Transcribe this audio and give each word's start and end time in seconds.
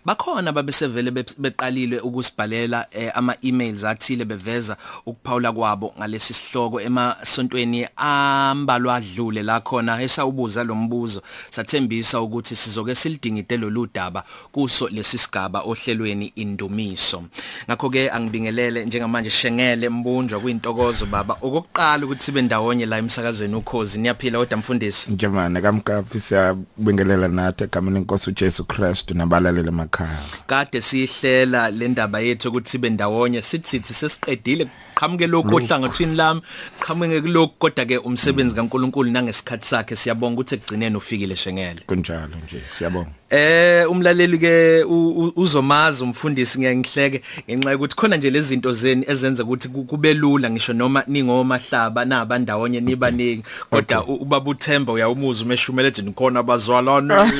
bakhona 0.05 0.51
babesevele 0.51 1.11
beqalile 1.37 1.99
ukusibhalela 1.99 2.87
eh, 2.91 3.11
ama 3.15 3.35
emails 3.41 3.83
athile 3.83 4.25
beveza 4.25 4.77
ukuphawula 5.05 5.51
kwabo 5.51 5.93
ngalesi 5.97 6.33
sihloko 6.33 6.81
emasontweni 6.81 7.87
ambalwa 7.95 8.95
adlule 8.95 9.43
la 9.43 9.61
khona. 9.61 10.01
Esawubuza 10.01 10.63
lo 10.63 10.75
mbuzo 10.75 11.21
sathembisa 11.49 12.21
ukuthi 12.21 12.55
sizoke 12.89 12.95
silidingide 12.95 13.57
lolu 13.57 13.87
daba 13.93 14.23
kuso 14.51 14.89
lesi 14.89 15.17
sigaba 15.17 15.61
ohlelweni 15.61 16.31
indumiso. 16.35 17.23
Ngakho 17.67 17.89
ke 17.89 18.09
angibingelele 18.09 18.85
njengamanje 18.85 19.29
shengele 19.29 19.89
mbunjwa 19.89 20.39
kuyintokozo 20.39 21.05
baba. 21.05 21.37
Okokuqala 21.41 22.05
ukuthi 22.05 22.23
sibe 22.23 22.41
ndawonye 22.41 22.85
la 22.85 22.97
emsakazweni 22.97 23.55
ukhozi 23.55 23.99
niyaphila 23.99 24.39
kodwa 24.39 24.57
mfundisi? 24.57 25.11
Njemane 25.11 25.61
kamkapi 25.61 26.19
siyabingelela 26.19 27.27
nathi 27.27 27.63
egameni 27.63 27.95
lenkosi 27.95 28.29
uJesu 28.29 28.65
Christ 28.65 29.11
nabalaleli 29.11 29.67
emakhaya. 29.67 30.23
kade 30.47 30.81
sihlela 30.81 31.71
le 31.71 31.87
ndaba 31.87 32.19
yethu 32.19 32.49
ukuthi 32.49 32.69
sibe 32.69 32.89
ndawonye 32.89 33.41
sithi 33.41 33.69
sithi 33.69 33.93
sesiqedile 33.93 34.67
qhamuke 34.95 35.27
lokho 35.27 35.55
ohlangothini 35.55 36.15
lami 36.15 36.41
qhamuke 36.79 37.21
kulokho 37.21 37.53
kodwa 37.59 37.85
ke 37.85 37.97
umsebenzi 37.97 38.55
kaNkuluNkulu 38.55 39.11
nangesikhathi 39.11 39.67
sakhe 39.67 39.95
siyabonga 39.95 40.33
ukuthi 40.33 40.55
ekugcineni 40.55 40.95
ufikile 40.97 41.35
shengele. 41.35 41.81
Kunjalo 41.87 42.35
nje. 42.45 42.61
Siyabonga. 42.79 43.09
Eh 43.29 43.85
umlaleli 43.91 44.37
ke 44.39 44.83
u- 44.83 45.11
u- 45.27 45.33
uzomazi 45.35 46.03
umfundisi 46.03 46.59
ngiyangihleke 46.59 47.21
ngenxa 47.49 47.71
yokuthi 47.71 47.95
khona 47.95 48.17
nje 48.17 48.29
lezi 48.29 48.47
zinto 48.47 48.71
zeni 48.71 49.05
ezenza 49.07 49.43
ukuthi 49.43 49.67
ku- 49.69 49.83
kube 49.85 50.13
lula 50.13 50.49
ngisho 50.49 50.73
noma 50.73 51.03
ningomahlaba 51.07 52.05
nabandawonye 52.05 52.81
nibaningi 52.81 53.43
kodwa 53.69 54.07
ubaba 54.07 54.49
uThemba 54.51 54.93
uyawumuza 54.93 55.45
umeshumele 55.45 55.87
ethi 55.87 56.01
nikhona 56.01 56.39
abazwalana 56.39 57.27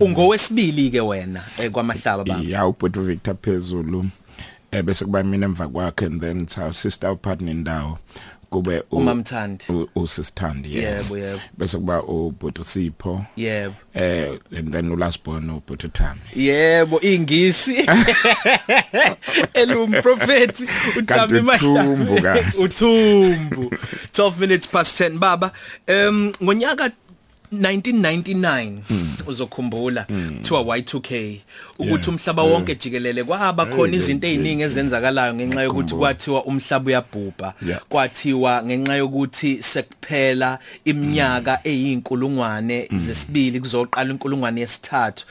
ungowesibili 0.00 0.90
ke 0.90 1.00
wena 1.00 1.42
eh, 1.58 1.70
kwamahlaba 1.70 2.24
baba? 2.24 2.40
Ya 2.44 2.66
ubhuti 2.66 3.00
Victor 3.00 3.34
phezulu. 3.42 4.06
Eh 4.72 4.82
bese 4.82 5.04
kuba 5.04 5.22
mina 5.22 5.46
emva 5.46 5.68
kwakhe 5.68 6.06
and 6.06 6.20
then 6.20 6.46
our 6.62 6.72
sister 6.72 7.16
partner 7.16 7.50
indawo 7.50 7.98
kube 8.50 8.78
u- 8.90 8.96
uMamthandi 8.96 9.64
u- 9.68 9.88
usisithandi 9.94 10.76
yes. 10.76 11.02
Yebo, 11.10 11.18
yebo. 11.18 11.40
Bese 11.58 11.76
kuba 11.78 12.02
ubhuti 12.02 12.64
Sipho. 12.64 13.24
yebo 13.36 13.74
Eh 13.94 14.38
and 14.56 14.72
then 14.72 14.90
ulast 14.92 15.24
born 15.24 15.50
ubhuti 15.50 15.88
Thami. 15.88 16.20
yebo 16.36 17.00
ingisi 17.00 17.86
elumprofeti 19.54 20.66
uThami 20.98 21.38
uThumbu 21.40 22.14
Mahlaba 22.14 22.20
ka. 22.42 22.52
uthumbu 22.64 23.70
12 24.12 24.38
minutes 24.40 24.68
past 24.68 25.00
10 25.00 25.18
baba 25.18 25.52
em 25.86 26.32
ngonyaka 26.42 26.90
1999 27.52 28.78
uzokhumbula 29.26 30.04
kuthiwa 30.04 30.60
Y2K 30.60 31.40
ukuthi 31.78 32.10
umhlaba 32.10 32.42
wonke 32.42 32.74
jikelele 32.74 33.24
kwaba 33.24 33.66
khona 33.66 33.96
izinto 33.96 34.26
eziningi 34.26 34.62
ezenzakalayo 34.62 35.34
ngenxa 35.34 35.62
yokuthi 35.62 35.94
kwathiwa 35.94 36.44
umhlaba 36.44 36.86
uyabhubha. 36.86 37.54
Yeah. 37.66 37.80
kwathiwa 37.88 38.62
ngenxa 38.64 38.94
yokuthi 38.96 39.62
sekuphela 39.62 40.58
iminyaka 40.84 41.60
eyinkulungwane 41.64 42.88
zesibili 42.96 43.60
kuzoqala 43.60 44.10
inkulungwane 44.10 44.60
yesithathu. 44.60 45.24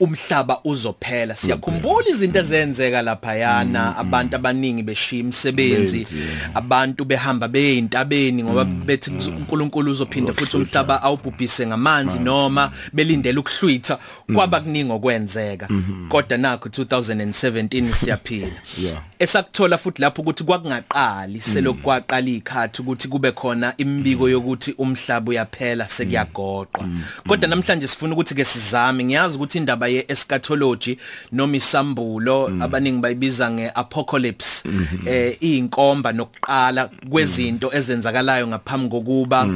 Umhlaba 0.00 0.60
uzophela. 0.64 1.36
Siyakhumbula 1.36 2.08
izinto 2.08 2.38
ezenzeka 2.38 3.02
lapha 3.02 3.34
yana 3.34 3.96
abantu 3.96 4.36
abaningi 4.36 4.82
beshiya 4.82 5.20
imisebenzi 5.20 5.74
Benzi, 5.74 6.16
yeah. 6.16 6.56
abantu 6.56 7.04
behamba 7.04 7.48
beyintabeni 7.48 8.42
ngoba 8.44 8.64
bethi 8.64 9.10
kuzo- 9.10 9.30
uNkulunkulu 9.36 9.90
uzophinda 9.90 10.32
futhi 10.32 10.56
umhlaba 10.56 11.02
awubhubhise 11.02 11.66
ngamanzi 11.66 12.18
noma 12.18 12.72
belindele 12.92 13.38
ukuhlwitha 13.38 13.98
kwaba 14.34 14.60
kuningi 14.60 14.92
okwenzeka. 14.92 15.68
Kodwa 16.08 16.38
nakho 16.38 16.68
2017 16.68 17.92
siyaphila. 17.92 18.48
Yeah. 18.78 19.02
esakuthola 19.18 19.78
futhi 19.78 20.02
lapho 20.02 20.22
ukuthi 20.22 20.44
kwakungaqali 20.44 21.40
selokwaqala 21.40 22.28
ikhathi 22.28 22.82
ukuthi 22.82 23.08
kube 23.08 23.32
khona 23.32 23.74
imbiko 23.76 24.28
yokuthi 24.28 24.74
umhlaba 24.78 25.30
uyaphela 25.30 25.88
sekuyagoqwa. 25.88 26.88
Kodwa 27.28 27.48
namhlanje 27.48 27.88
sifuna 27.88 28.12
ukuthi 28.14 28.34
ke 28.34 28.44
sizame. 28.44 29.04
Ngiyazi 29.04 29.36
ukuthi 29.36 29.58
indaba 29.58 29.83
yeeschatology 29.88 30.98
noma 31.32 31.56
isambulo 31.56 32.50
abaningi 32.60 33.00
bayibiza 33.00 33.50
ngeapocalypse 33.50 34.68
eh 35.06 35.36
iyinkomba 35.40 36.12
nokuqala 36.12 36.90
kwezinto 37.10 37.70
ezenzakalayo 37.72 38.46
ngaphambi 38.46 38.88
kokuba 38.90 39.48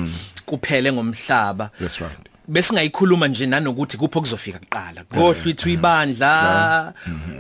kuphele 0.47 0.93
ngomhlaba. 0.93 1.71
That's 1.79 2.01
right. 2.49 2.55
besingayikhuluma 2.55 3.29
nje 3.29 3.47
nanokuthi 3.47 3.97
kupho 3.97 4.21
kuzofika 4.21 4.59
kuqala. 4.59 5.05
Kohlwithwa 5.05 5.71
ibandla 5.71 6.95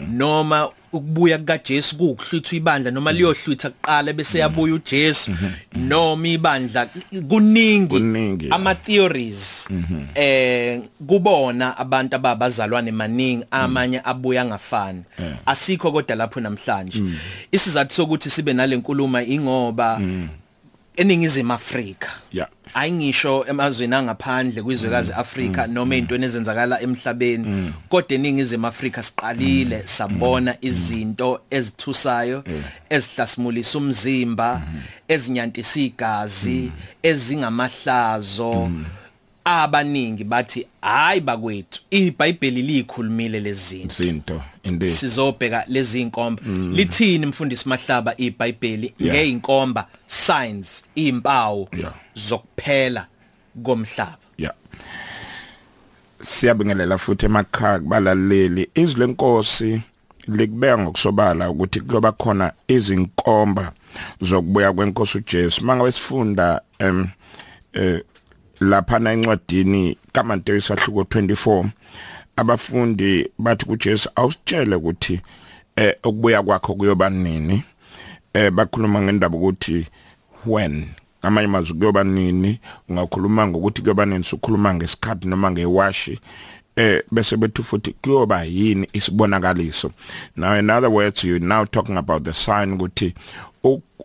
noma 0.09 0.69
ukubuya 0.93 1.39
kukaJesu 1.39 1.97
kuhlwithwa 1.97 2.57
ibandla 2.57 2.91
noma 2.91 3.13
liyohlwitha 3.13 3.71
kuqala 3.71 4.13
bese 4.13 4.39
yabuya 4.39 4.75
uJesu. 4.75 5.31
Noma 5.77 6.29
ibandla 6.29 6.89
kuningi 7.29 7.89
Kuningi. 7.89 8.49
ama 8.51 8.75
theories 8.75 9.69
eh 10.15 10.81
kubona 11.07 11.77
abantu 11.79 12.17
ababazalwane 12.17 12.93
maningi 12.93 13.45
amanye 13.51 14.01
abuya 14.05 14.45
ngafani 14.45 15.03
asikho 15.47 15.93
kodwa 15.93 16.17
lapho 16.17 16.41
namhlanje. 16.41 17.03
Isizathu 17.53 17.95
sokuthi 17.95 18.31
sibe 18.31 18.53
nalenkulumo 18.53 19.21
ingoba 19.21 20.01
eningizimu 20.99 21.53
Afrika. 21.53 22.09
Yeah. 22.33 22.49
ayingisho 22.75 23.45
emazweni 23.49 23.95
angaphandle 23.95 24.63
kwizwekazi 24.63 25.13
Afrika 25.13 25.67
noma 25.67 25.95
ezintweni 25.95 26.25
ezenzakala 26.25 26.81
emhlabeni. 26.81 27.73
Kodwa 27.89 28.15
eningizimu 28.15 28.67
Afrika 28.67 29.03
siqalile 29.03 29.83
sabona 29.87 30.57
izinto 30.61 31.41
ezithusayo 31.51 32.45
ezihlasimulisa 32.91 33.79
umzimba 33.79 34.63
ezinyantisa 35.09 35.81
igazi 35.81 36.71
ezingamahlazo 37.03 38.71
abaningi 39.49 40.25
bathi 40.25 40.67
hayi 40.83 41.21
bakwethu 41.21 41.81
iBhayibheli 41.91 42.63
likhulumile 42.63 43.41
lezi 43.41 43.87
zinto 43.97 44.43
indeed. 44.63 44.91
sizobheka 44.91 45.65
lezi 45.69 46.01
inkomba 46.01 46.43
lithini 46.73 47.27
mfundisi 47.27 47.69
mahlaba 47.69 48.15
iBhayibheli 48.17 48.95
Yeah. 48.99 49.15
ngeinkomba 49.17 49.87
signs 50.07 50.85
impawu 50.95 51.69
Yeah. 51.77 51.93
zokuphela 52.15 53.07
komhlaba 53.63 54.19
Yeah. 54.39 54.55
Siyabingelela 56.21 56.99
futhi 56.99 57.27
emakhaya 57.27 57.79
kubalaleli 57.79 58.71
izwi 58.75 59.01
lenkosi 59.01 59.81
likubeka 60.29 60.79
ngokusobala 60.79 61.51
ukuthi 61.51 61.81
kuyoba 61.81 62.13
khona 62.13 62.53
izinkomba 62.69 63.73
zokubuya 64.21 64.73
kwenkosi 64.73 65.19
uJesu 65.19 65.65
mangabe 65.65 65.93
sifunda 65.93 66.61
em 66.79 67.07
eh 67.73 68.01
lapha 68.61 68.99
na 68.99 69.13
encwadini 69.13 69.97
kaMateyu 70.13 70.61
sahluko 70.61 71.03
24 71.03 71.65
abafundi 72.37 73.31
bathi 73.39 73.67
kuJesu 73.67 74.11
awusitshele 74.17 74.75
ukuthi 74.77 75.21
eh 75.77 75.95
ukubuya 76.05 76.43
kwakho 76.43 76.75
kuyoba 76.75 77.11
nini? 77.11 77.63
Eh 78.35 78.51
bakhuluma 78.51 79.03
ngendaba 79.03 79.37
ukuthi 79.37 79.87
when? 80.47 80.87
Amanye 81.23 81.45
amazwi 81.45 81.79
kuyoba 81.79 82.05
nini? 82.05 82.61
Ungakhuluma 82.89 83.49
ngokuthi 83.49 83.83
kuyoba 83.83 84.07
nini? 84.07 84.25
Sukhuluma 84.25 84.75
ngesikhathi 84.75 85.29
noma 85.29 85.51
ngewashi? 85.51 86.21
Eh 86.77 87.03
bese 87.11 87.37
bethu 87.37 87.65
futhi 87.65 87.95
kuyoba 88.03 88.45
yini 88.45 88.89
isibonakaliso? 88.93 89.91
Now 90.37 90.59
in 90.59 90.71
other 90.71 90.91
words 90.91 91.25
you 91.25 91.39
now 91.39 91.65
talking 91.65 91.97
about 91.97 92.25
the 92.25 92.33
sign 92.33 92.73
ukuthi 92.73 93.15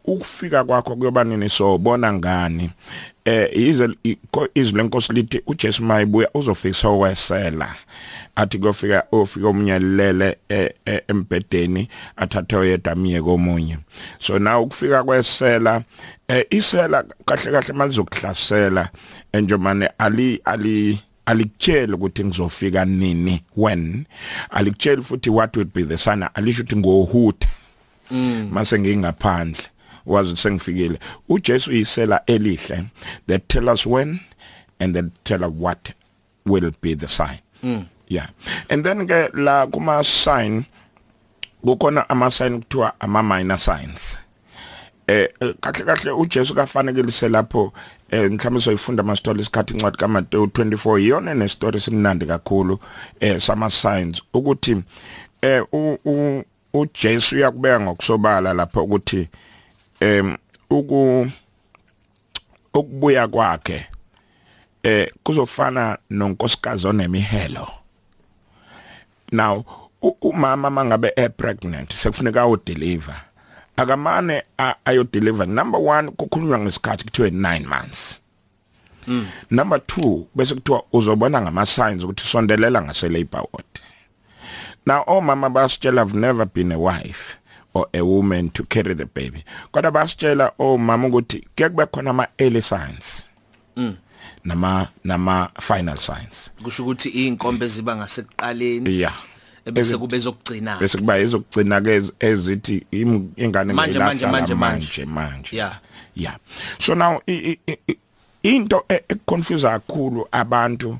ukufika 0.05 0.63
kwakho 0.63 0.95
kuyoba 0.95 1.23
nini? 1.23 1.49
Sobona 1.49 2.13
ngani? 2.13 2.69
Eh 3.25 3.49
ize 3.53 3.89
izwi 4.53 4.77
lenkosi 4.77 5.13
lithi 5.13 5.41
uJesu 5.47 5.83
mayibuya 5.83 6.29
uzofikisa 6.33 6.87
okwesela 6.87 7.75
athi 8.35 8.57
kufika 8.59 9.03
ofika 9.11 9.47
umnyalele 9.47 10.37
eh, 10.49 10.69
eh, 10.85 11.01
embedeni 11.07 11.87
athathe 12.15 12.55
oyedwa 12.55 12.95
miye 12.95 13.21
komunye. 13.21 13.77
So 14.19 14.39
now 14.39 14.63
ukufika 14.63 15.03
kwesela 15.03 15.83
eh, 16.27 16.45
isela 16.49 17.03
kahle 17.25 17.51
kahle 17.51 17.73
malizokuhlasela 17.73 18.89
enjomane 19.33 19.89
ali 19.97 20.41
ali 20.45 20.99
alikutshela 21.25 21.95
ukuthi 21.95 22.25
ngizofika 22.25 22.85
nini 22.85 23.43
when? 23.55 24.05
Alikutshela 24.49 25.01
futhi 25.01 25.29
what 25.29 25.55
would 25.57 25.73
be 25.73 25.83
the 25.83 25.97
sign? 25.97 26.25
Alisho 26.33 26.61
ukuthi 26.63 26.75
ngohutha. 26.75 27.49
Mase 28.51 28.79
ngingaphandle 28.79 29.63
wazi 30.05 30.37
sengifikile. 30.37 30.99
uJesu 31.29 31.71
uyisela 31.71 32.21
elihle. 32.25 32.83
That 33.27 33.47
tell 33.47 33.69
us 33.69 33.85
when 33.85 34.19
and 34.79 34.95
then 34.95 35.11
tell 35.23 35.43
us 35.43 35.51
what 35.57 35.93
will 36.45 36.71
be 36.81 36.95
the 36.95 37.07
sign. 37.07 37.39
Mm. 37.63 37.85
yeah. 38.07 38.27
And 38.69 38.83
then 38.83 39.07
ke 39.07 39.31
la 39.33 39.65
kuma 39.67 40.03
sign 40.03 40.65
kukhona 41.65 42.09
ama 42.09 42.31
sign 42.31 42.61
kuthiwa 42.61 42.93
ama 42.99 43.23
minor 43.23 43.57
signs. 43.57 44.17
Eh 45.07 45.27
kahle 45.61 45.85
kahle 45.85 46.11
uJesu 46.11 46.55
kafanekilise 46.55 47.29
lapho 47.29 47.73
eh 48.11 48.31
mhlawumbe 48.31 48.61
soyifunda 48.61 49.01
ama 49.01 49.15
story 49.15 49.41
isikhathi 49.41 49.73
incwadi 49.73 49.97
kaMateyu 49.97 50.45
24 50.45 50.99
iyona 50.99 51.33
ne 51.33 51.49
story 51.49 51.79
simnandi 51.79 52.25
kakhulu 52.25 52.79
eh 53.19 53.39
sama 53.39 53.69
signs 53.69 54.21
ukuthi 54.33 54.83
eh 55.41 55.63
u 55.71 56.43
uJesu 56.73 57.35
uyakubeka 57.35 57.79
ngokusobala 57.79 58.53
lapho 58.53 58.83
ukuthi 58.83 59.29
em 59.99 60.37
uku 60.69 61.27
ukubuya 62.73 63.27
kwakhe 63.27 63.87
eh 64.83 65.11
kuzofana 65.23 65.97
nonkosikazi 66.09 66.87
onemihelo 66.87 67.67
now 69.31 69.65
umama 70.21 70.69
mangabe 70.69 71.13
e 71.15 71.29
pregnant 71.29 71.93
sekufuneka 71.93 72.47
u 72.47 72.57
deliver 72.65 73.21
akamane 73.77 74.43
ayo 74.85 75.03
deliver 75.03 75.47
number 75.47 75.79
1 75.79 76.09
kukhulunywa 76.09 76.59
ngesikhathi 76.59 77.03
kuthiwe 77.03 77.29
9 77.29 77.67
months 77.67 78.23
Mm. 79.07 79.27
Number 79.51 79.79
2 79.79 80.25
bese 80.35 80.55
kuthiwa 80.55 80.83
uzobona 80.93 81.41
ngama 81.41 81.65
signs 81.65 82.03
ukuthi 82.03 82.23
sondelela 82.23 82.81
ngase 82.81 83.09
labor 83.09 83.45
ward. 83.53 83.65
Now 84.85 85.03
omama 85.07 85.49
basitshela 85.49 85.97
have 85.97 86.13
never 86.13 86.45
been 86.45 86.71
a 86.71 86.79
wife 86.79 87.37
or 87.73 87.87
a 87.93 88.05
woman 88.05 88.49
to 88.51 88.63
carry 88.63 88.93
the 88.93 89.05
baby. 89.05 89.43
Kodwa 89.71 89.91
basitshela 89.91 90.51
omama 90.59 91.07
ukuthi 91.07 91.47
kuyakube 91.55 91.85
khona 91.85 92.09
ama 92.09 92.27
early 92.39 92.61
signs. 92.61 93.29
Mm. 93.75 93.97
nama 94.43 94.89
nama 95.03 95.49
final 95.59 95.97
signs. 95.97 96.51
Kusho 96.63 96.83
ukuthi 96.83 97.09
inkombe 97.09 97.67
ziba 97.67 97.95
ngasekuqaleni. 97.95 98.99
Yeah. 98.99 99.15
bese 99.71 99.97
kube 99.97 100.17
ezokugcina 100.17 100.77
bese 100.77 100.97
kuba 100.97 101.17
ezokugcina 101.17 101.81
ke 101.81 102.01
ezithi 102.19 102.85
ingane 103.35 103.73
manje 103.73 103.99
manje 103.99 104.27
manje 104.27 104.55
manje 104.55 105.05
manje 105.05 105.55
yeah 105.55 105.79
yeah 106.15 106.37
so 106.79 106.95
now 106.95 107.21
into 108.43 108.83
econfuse 108.89 109.67
kakhulu 109.67 110.27
abantu 110.31 110.99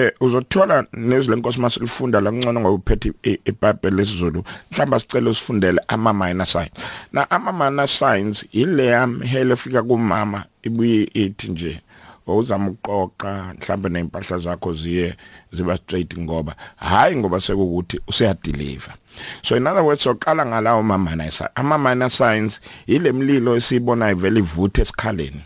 eh 0.00 0.12
uzothola 0.20 0.84
nezilenkosi 0.92 1.60
masilifunda 1.60 2.20
la 2.20 2.32
ngcono 2.32 2.60
ngoba 2.60 2.74
uphethe 2.74 3.12
iBhayibheli 3.44 3.96
lesizulu. 3.96 4.44
Mhlamba 4.72 5.00
sicela 5.00 5.30
usifundele 5.30 5.80
ama 5.88 6.12
minor 6.12 6.46
signs. 6.46 6.70
Na 7.12 7.30
ama 7.30 7.52
minor 7.52 7.88
signs 7.88 8.46
ile 8.52 8.86
yam 8.86 9.22
hele 9.22 9.56
fika 9.56 9.82
kumama 9.82 10.44
ibuye 10.62 11.10
ithi 11.14 11.50
nje 11.50 11.80
uzama 12.26 12.68
ukuqoqa 12.68 13.54
mhlambe 13.58 13.88
neimpahla 13.88 14.38
zakho 14.38 14.72
ziye 14.72 15.16
ziba 15.52 15.76
straight 15.76 16.18
ngoba. 16.18 16.54
Hayi 16.76 17.16
ngoba 17.16 17.40
sekukuthi 17.40 18.00
useyadeliver 18.08 18.94
so 19.42 19.56
in 19.56 19.66
other 19.66 19.82
words 19.82 20.02
soqala 20.02 20.46
ngalawo 20.46 20.82
mama 20.82 21.16
nayisa 21.16 21.50
ama 21.56 21.78
minor 21.78 22.10
signs 22.10 22.60
ile 22.86 23.12
mlilo 23.12 23.56
esibona 23.56 24.10
ivele 24.10 24.40
ivuthe 24.40 24.82
esikhaleni. 24.82 25.40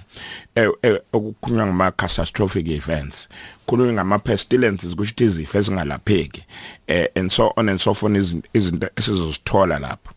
Okukhulunywa 1.13 1.67
ngama 1.67 1.91
catastrophic 1.91 2.69
events. 2.69 3.29
Khulunywa 3.67 3.93
ngama 3.93 4.19
pestilences 4.19 4.95
kusho 4.95 5.11
ukuthi 5.11 5.25
izifo 5.25 5.59
ezingalapheki. 5.59 6.45
Eh 6.87 7.09
and 7.17 7.33
so 7.33 7.53
on 7.57 7.69
and 7.69 7.81
so 7.81 7.95
forth 7.95 8.17
izinto 8.55 8.89
esizozithola 8.97 9.79
lapho. 9.79 10.13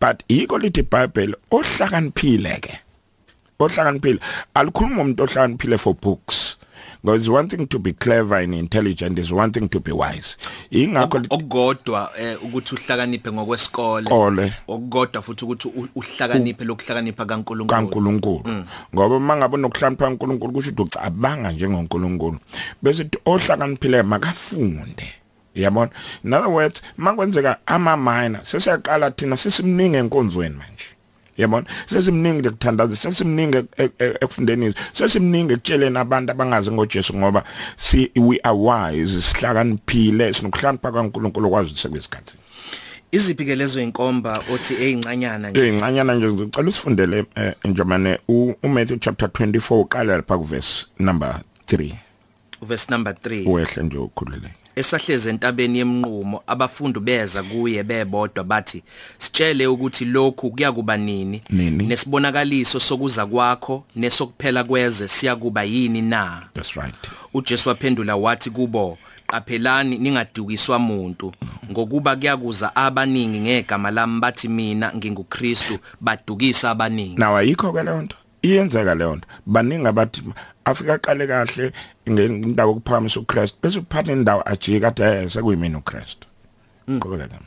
But 0.00 0.24
yiko 0.28 0.58
lithi 0.58 0.80
iBhayibheli 0.80 1.34
ohlakaniphile 1.50 2.60
ke 2.60 2.80
ohlakaniphile. 3.58 4.20
Alikhuluma 4.54 5.02
umuntu 5.02 5.22
ohlakaniphile 5.22 5.78
for 5.78 5.94
books. 5.94 6.58
Because 7.08 7.22
it's 7.22 7.30
one 7.30 7.48
thing 7.48 7.66
to 7.66 7.78
be 7.78 7.94
clever 7.94 8.36
and 8.36 8.54
intelligent 8.54 9.18
is 9.18 9.32
one 9.32 9.50
thing 9.50 9.66
to 9.66 9.80
be 9.80 9.92
wise. 9.92 10.36
Ingakho 10.70 11.18
okugodwa 11.30 12.10
ukuthi 12.42 12.74
uhlakaniphe 12.74 13.32
ngokwesikole. 13.32 14.04
Kole 14.04 14.52
okugodwa 14.68 15.22
futhi 15.22 15.44
ukuthi 15.44 15.68
uhlakaniphe 15.94 16.64
lokuhlakanipha 16.64 17.24
kaNkuluNkulu. 17.24 17.66
kaNkuluNkulu. 17.66 18.64
Ngoba 18.94 19.20
mangabe 19.20 19.56
nokuhlakanipha 19.56 20.04
kaNkuluNkulu 20.04 20.52
kusho 20.52 20.70
ukuthi 20.70 20.82
ucabanga 20.82 21.52
njengoNkuluNkulu 21.52 22.38
bese 22.82 23.06
ohlakaniphile 23.24 24.02
makafunde. 24.02 25.14
Yabona? 25.54 25.90
In 26.24 26.34
other 26.34 26.50
words 26.50 26.82
makwenzeka 26.98 27.58
ama 27.66 27.96
minor 27.96 28.44
sesiyaqala 28.44 29.10
thina 29.10 29.36
sesimningi 29.36 29.96
enkonzweni 29.96 30.56
manje. 30.56 30.97
Yabona? 31.38 31.66
Sesimningi 31.86 32.42
lekuthandaza 32.42 32.96
sesimningi 32.96 33.62
ekufundeni 33.98 34.74
sesimningi 34.92 35.52
ekutsheleni 35.52 35.98
abantu 35.98 36.32
abangazi 36.32 36.70
ngoJesu 36.70 37.14
ngoba 37.16 37.44
si 37.76 38.10
we 38.16 38.40
are 38.42 38.56
wise 38.56 39.20
sihlakaniphile 39.20 40.32
sinokuhlakanipha 40.32 40.92
kaNkuluNkulu 40.92 41.50
kwazi 41.50 41.76
sekwesikhathi 41.76 42.36
iziphi 43.12 43.44
ke 43.44 43.56
lezo 43.56 43.80
inkomba 43.80 44.42
othi 44.52 44.74
ezincanyana 44.74 45.50
nje? 45.50 45.60
Ezincanyana 45.60 46.14
nje 46.14 46.32
ngicela 46.32 46.68
usifundele 46.68 47.24
njomane 47.64 48.18
uMatthew 48.62 48.98
chapter 48.98 49.28
24 49.28 49.80
uqala 49.80 50.16
lapha 50.16 50.38
kuverse 50.38 50.86
number 50.98 51.40
3 51.66 51.92
verse 52.62 52.86
number 52.90 53.12
3 53.12 53.48
wehle 53.48 53.82
nje 53.82 53.98
ukhululeke. 53.98 54.57
Esahleze 54.78 55.30
entabeni 55.30 55.78
yemnqumo 55.78 56.42
abafundi 56.46 57.00
beza 57.00 57.42
kuye 57.42 57.82
bebodwa 57.82 58.44
bathi 58.44 58.82
sitshele 59.18 59.66
ukuthi 59.66 60.04
lokhu 60.04 60.50
kuyakuba 60.50 60.96
nini? 60.96 61.40
Nesibonakaliso 61.50 62.80
sokuza 62.80 63.26
kwakho 63.26 63.84
nesokuphela 63.96 64.64
kweze 64.64 65.08
siyakuba 65.08 65.62
yini 65.62 66.02
na? 66.02 66.42
That's 66.54 66.74
right. 66.76 66.94
uJesu 67.34 67.68
waphendula 67.68 68.16
wathi 68.16 68.50
kubo 68.50 68.98
qaphelani 69.26 69.98
ningadukiswa 69.98 70.76
umuntu 70.76 71.32
ngokuba 71.70 72.16
kuyakuza 72.16 72.76
abaningi 72.76 73.40
ngegama 73.40 73.90
lami 73.90 74.20
bathi 74.20 74.48
mina 74.48 74.92
nginguKristu 74.96 75.78
badukisa 76.00 76.70
abaningi. 76.70 77.18
Naw 77.20 77.36
ayikho 77.36 77.72
ke 77.72 77.82
leyo 77.82 78.02
nto? 78.02 78.16
Iyenzeka 78.42 78.94
leyo 78.94 79.16
nto. 79.16 79.26
Baningi 79.46 79.86
abathi 79.86 80.22
afika 80.64 80.98
qale 80.98 81.26
kahle 81.26 81.72
ngendawo 82.10 82.72
okuphakamisa 82.72 83.20
uKristu 83.20 83.58
bese 83.62 83.78
uphatha 83.78 84.12
indawo 84.12 84.42
ajika 84.48 84.88
athi 84.88 85.02
eh 85.02 85.30
sekuyimina 85.30 85.78
uKristu. 85.78 86.28
Qhubeka 87.00 87.38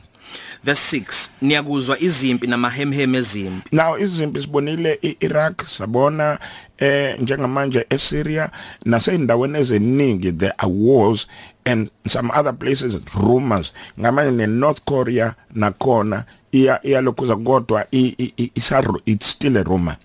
verse 0.64 0.96
6 0.96 1.30
niyakuzwa 1.42 2.00
izimpi 2.00 2.46
namahemhem 2.46 3.14
ezimpi. 3.14 3.68
Now 3.72 3.98
izimpi 3.98 4.42
sibonile 4.42 4.98
iIraq 5.02 5.64
sabona 5.64 6.38
eh 6.78 7.20
njengamanje 7.20 7.86
eSyria 7.90 8.50
naseyindaweni 8.84 9.58
eziningi 9.58 10.32
there 10.32 10.54
are 10.58 10.72
wars 10.72 11.26
and 11.64 11.90
some 12.06 12.30
other 12.30 12.52
places 12.52 13.00
rumors. 13.14 13.72
Ngamanye 14.00 14.30
neNorth 14.30 14.80
Korea 14.84 15.34
nakhona 15.54 16.24
iya 16.52 16.86
iyalokhuza 16.86 17.36
kodwa 17.36 17.86
isaro 18.54 19.00
it's 19.06 19.26
still 19.26 19.56
a 19.56 19.62
rumor. 19.62 19.96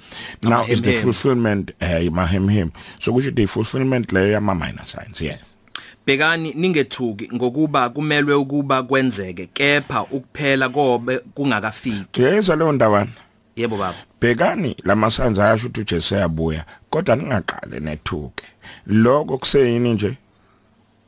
Now 0.44 0.66
is 0.66 0.82
the 0.82 0.94
fulfillment 0.94 1.72
eh 1.80 2.10
mahemhem 2.12 2.72
so 3.00 3.14
kusho 3.14 3.36
the 3.36 3.46
fulfillment 3.48 4.12
leyo 4.12 4.32
yama 4.32 4.56
minor 4.56 4.86
signs 4.86 5.22
yes 5.22 5.47
Bekani 6.08 6.54
ningethuki 6.54 7.30
ngokuba 7.34 7.90
kumelwe 7.90 8.34
ukuba 8.34 8.84
kwenzeke 8.84 9.46
kepha 9.46 10.04
ukuphela 10.04 10.70
kobe 10.70 11.20
kungakafiki. 11.20 12.22
Yezwa 12.22 12.56
leyo 12.56 12.72
ndawana 12.72 13.12
Yebo 13.56 13.78
baba. 13.78 13.98
Bekani 14.22 14.78
lamasanza 14.84 15.46
ayasho 15.46 15.68
ukuthi 15.68 15.82
uJesu 15.82 16.16
uyabuya 16.16 16.66
kodwa 16.90 17.16
ningaqale 17.16 17.80
nethuke 17.80 18.46
lokho 18.86 19.38
kuseyini 19.38 19.94
nje? 19.94 20.18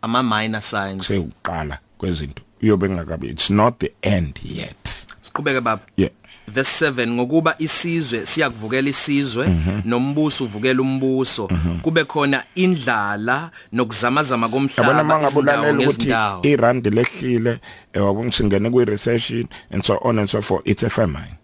Ama 0.02 0.24
minor 0.24 0.62
signs. 0.62 1.08
Sekuqala 1.08 1.78
kwezinto. 1.98 2.44
Uyobe 2.62 2.90
ngakabi 2.90 3.28
it's 3.28 3.50
not 3.50 3.80
the 3.80 3.92
end 4.02 4.40
yet. 4.44 5.06
Siqhubeke 5.22 5.62
baba. 5.62 5.82
Yeah. 5.98 6.12
Verse 6.50 6.86
7 6.92 7.08
ngokuba 7.08 7.56
isizwe 7.60 8.26
siyakuvukela 8.26 8.90
isizwe 8.90 9.46
-hmm. 9.48 9.82
nombuso 9.86 10.44
uvukela 10.46 10.82
umbuso. 10.82 11.46
-hmm. 11.46 11.82
kube 11.82 12.04
khona 12.04 12.44
indlala 12.56 13.52
nokuzamazama 13.72 14.50
komhlaba 14.50 15.04
mangabulalela 15.04 15.80
ukuthi 15.80 16.14
irand 16.50 16.88
lehlile 16.88 17.60
wabona 17.96 18.32
singene 18.32 18.70
kwi 18.70 18.86
recession 18.86 19.48
and 19.72 19.84
so 19.84 20.00
on 20.02 20.20
and 20.20 20.30
so 20.30 20.42
forth 20.42 20.68
it's 20.68 20.84
a 20.84 20.90
famine 20.90 21.36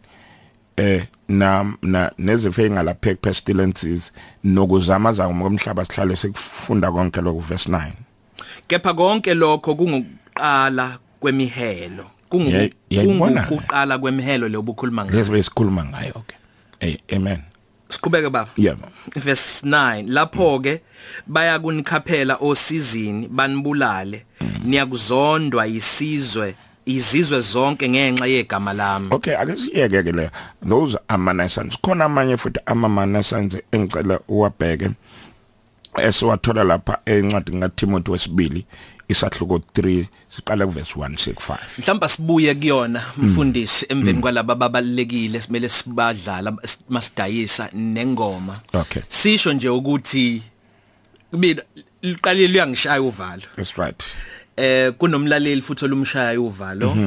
eh 0.77 1.03
na 1.27 1.73
na 1.81 2.11
nezifo 2.17 2.61
engalapheki 2.61 3.21
pestilences 3.21 4.13
nokuzamazama 4.43 5.43
komhlaba 5.43 5.85
sihlale 5.85 6.15
sikufunda 6.15 6.91
konke 6.91 7.21
lokho 7.21 7.39
verse 7.39 7.69
9 7.69 7.91
kepha 8.67 8.93
konke 8.93 9.33
lokho 9.33 9.75
kunguqala 9.75 10.97
kwemihelo. 11.19 12.05
Kungukuqala 12.37 13.97
kwemihelo 13.97 14.49
le 14.49 14.57
obukhuluma 14.57 15.05
ngayo. 15.05 15.17
Lesi 15.17 15.31
besikhuluma 15.31 15.85
ngayo 15.85 16.23
ke. 16.27 16.35
Hey 16.79 16.97
amen. 17.13 17.41
Siqhubeke 17.89 18.29
baba. 18.29 18.49
Yeah 18.57 18.75
verse 19.15 19.61
9 19.63 20.07
lapho 20.07 20.59
ke 20.59 20.81
baya 21.27 21.59
kunikhaphela 21.59 22.37
osizini 22.41 23.27
banibulale. 23.27 24.25
Niyakuzondwa 24.63 25.67
isizwe 25.67 26.55
izizwe 26.85 27.39
zonke 27.41 27.89
ngenxa 27.89 28.25
yegama 28.27 28.73
lami. 28.73 29.07
Okay 29.11 29.35
ake 29.37 29.55
siyeke 29.55 30.03
ke 30.03 30.11
le. 30.11 30.29
Those 30.67 30.97
are 31.09 31.17
manassans 31.17 31.77
khona 31.81 32.05
amanye 32.05 32.37
futhi 32.37 32.59
ama 32.65 32.89
manassans 32.89 33.57
engicela 33.71 34.19
uwabheke 34.27 34.89
esiwathola 35.97 36.63
lapha 36.63 36.99
encwadi 37.05 37.55
ngaTimothy 37.55 38.11
wesibili. 38.11 38.65
Isahluko 39.07 39.57
3 39.57 40.05
siqala 40.29 40.65
kuverse 40.65 40.99
1 40.99 41.15
6 41.15 41.57
mhlawumbe 41.77 42.07
sibuye 42.07 42.55
kuyona 42.55 43.03
mfundisi 43.17 43.85
emveni 43.89 44.21
kwalaba 44.21 44.55
babalekile 44.55 45.41
simele 45.41 45.69
sibadlala 45.69 46.53
masidayisa 46.89 47.69
nengoma. 47.73 48.59
Okay. 48.73 49.01
sisho 49.09 49.53
nje 49.53 49.69
ukuthi 49.69 50.41
mina 51.33 51.61
liqalile 52.01 52.53
uyangishaya 52.53 53.01
uvalo. 53.01 53.43
That's 53.55 53.77
right. 53.77 54.03
Eh 54.57 54.93
kunomlaleli 54.97 55.61
futhi 55.61 55.85
olumshaya 55.85 56.41
uvalo. 56.41 56.97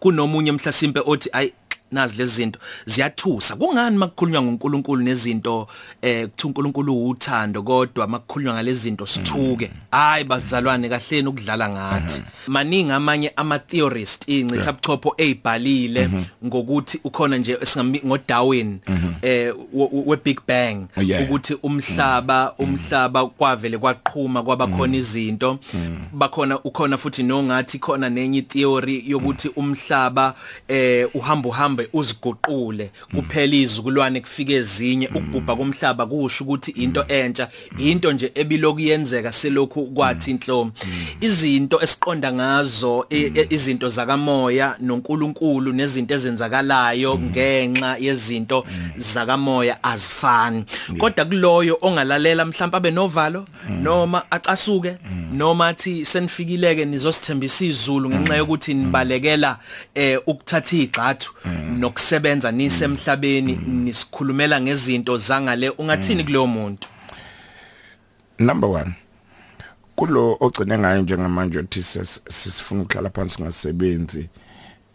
Kunomunye 0.00 0.52
mhlasimpe 0.52 1.00
othi 1.06 1.28
ay 1.32 1.50
nazi 1.92 2.16
lezi 2.16 2.34
zinto 2.34 2.58
ziyathusa. 2.86 3.56
Kungani 3.56 3.96
makukhulunywa 3.96 4.42
ngoNkulunkulu 4.42 5.02
nezinto 5.02 5.68
eh 6.02 6.28
kuthi 6.28 6.46
uNkulunkulu 6.46 7.08
uthando 7.08 7.62
kodwa 7.62 8.06
makukhulunywa 8.06 8.54
ngalezi 8.54 8.80
zinto 8.80 9.06
sithuke? 9.06 9.70
Hayi 9.90 10.24
bazalwane 10.24 10.88
kahleni 10.88 11.28
ukudlala 11.28 11.68
ngathi. 11.68 12.22
Maningi 12.46 12.92
amanye 12.92 13.32
ama 13.36 13.58
theorist 13.58 14.28
incitha 14.28 14.72
buchopho 14.72 15.14
ezibhalile 15.16 16.10
ngokuthi 16.44 17.00
ukhona 17.04 17.38
nje 17.38 17.58
esingami 17.62 18.00
ngoDarwin 18.06 18.78
eh 19.22 19.54
we 19.80 20.16
Big 20.24 20.40
Bang 20.46 20.88
Yeah. 21.08 21.22
ukuthi 21.22 21.54
umhlaba 21.62 22.54
umhlaba 22.58 23.26
kwavele 23.26 23.78
kwaqhuma 23.78 24.42
kwabakhona 24.42 24.96
izinto. 24.96 25.58
Bakhona 26.12 26.58
ukhona 26.60 26.98
futhi 26.98 27.22
nongathi 27.22 27.78
khona 27.78 28.10
nenye 28.10 28.42
theory 28.42 29.04
yokuthi 29.06 29.48
umhlaba 29.56 30.34
eh 30.68 31.08
uhamba 31.14 31.48
uhambe 31.78 31.88
uziguqule 31.92 32.90
kuphela 33.14 33.56
izikulwane 33.56 34.20
kufike 34.20 34.52
ezinye 34.52 35.08
ukubhubha 35.08 35.56
komhlaba 35.56 36.06
kusho 36.06 36.44
ukuthi 36.44 36.70
into 36.70 37.04
entsha 37.08 37.48
into 37.78 38.12
nje 38.12 38.32
ebiloku 38.34 38.80
yenzeka 38.80 39.32
selokhu 39.32 39.86
kwathi 39.86 40.30
inhlomo. 40.30 40.72
Izinto 41.20 41.80
esiqonda 41.82 42.32
ngazo 42.32 43.06
izinto 43.50 43.88
zakamoya 43.88 44.76
noNkulunkulu 44.80 45.72
nezinto 45.72 46.14
ezenzakalayo 46.14 47.18
ngenxa 47.18 47.96
yezinto 48.00 48.64
zakamoya 48.96 49.84
azifani. 49.84 50.64
Kodwa 50.98 51.24
kuloyo 51.24 51.78
ongalalela 51.82 52.44
mhlawumbe 52.44 52.76
abe 52.76 52.90
novalo 52.90 53.46
noma 53.82 54.30
acasuke 54.30 54.96
noma 55.32 55.68
athi 55.68 56.04
senifikileke 56.04 56.84
nizosithembisa 56.84 57.64
izulu 57.64 58.10
ngenxa 58.10 58.36
yokuthi 58.36 58.74
nibalekela 58.74 59.58
eh 59.94 60.18
ukuthatha 60.26 60.76
igxathu 60.76 61.32
nokusebenza 61.76 62.52
nisemhlabeni 62.52 63.54
nisikhulumela 63.56 64.60
ngezinto 64.60 65.16
zangale 65.16 65.70
ungathini 65.70 66.24
kuleyo 66.24 66.46
muntu? 66.46 66.88
Number 68.38 68.68
1 68.70 68.90
kulo 69.96 70.36
ogcine 70.40 70.78
ngayo 70.78 71.02
njengamanje 71.02 71.58
uthi 71.58 71.80
sis- 71.80 72.20
sisifuna 72.28 72.82
ukuhlala 72.82 73.10
phansi 73.10 73.36
singasebenzi 73.36 74.28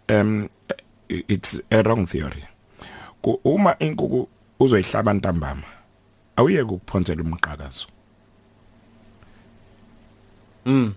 um 0.09 0.49
it's 1.09 1.61
a 1.69 1.81
wrong 1.83 2.05
theory. 2.07 2.43
Ku- 3.21 3.39
uma 3.43 3.75
inkukhu 3.79 4.27
uzoyihlaba 4.59 5.13
ntambama 5.13 5.63
awuyeke 6.35 6.71
ukuphonsela 6.71 7.21
umqhakazo 7.23 7.87
mm. 10.65 10.93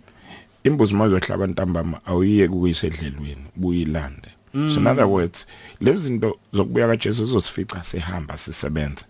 Imbuzi 0.64 0.94
mazohlaba 0.94 1.46
ntambama 1.46 2.00
awuyeke 2.06 2.54
ukuyisedlelweni 2.54 3.44
buyilande 3.56 4.28
so 4.74 4.80
in 4.80 4.86
other 4.86 5.06
words 5.06 5.46
lezi 5.80 6.02
zinto 6.06 6.38
zokubuya 6.52 6.86
kaJesu 6.88 7.24
zosifica 7.26 7.84
sihamba 7.84 8.36
sisebenza. 8.38 9.04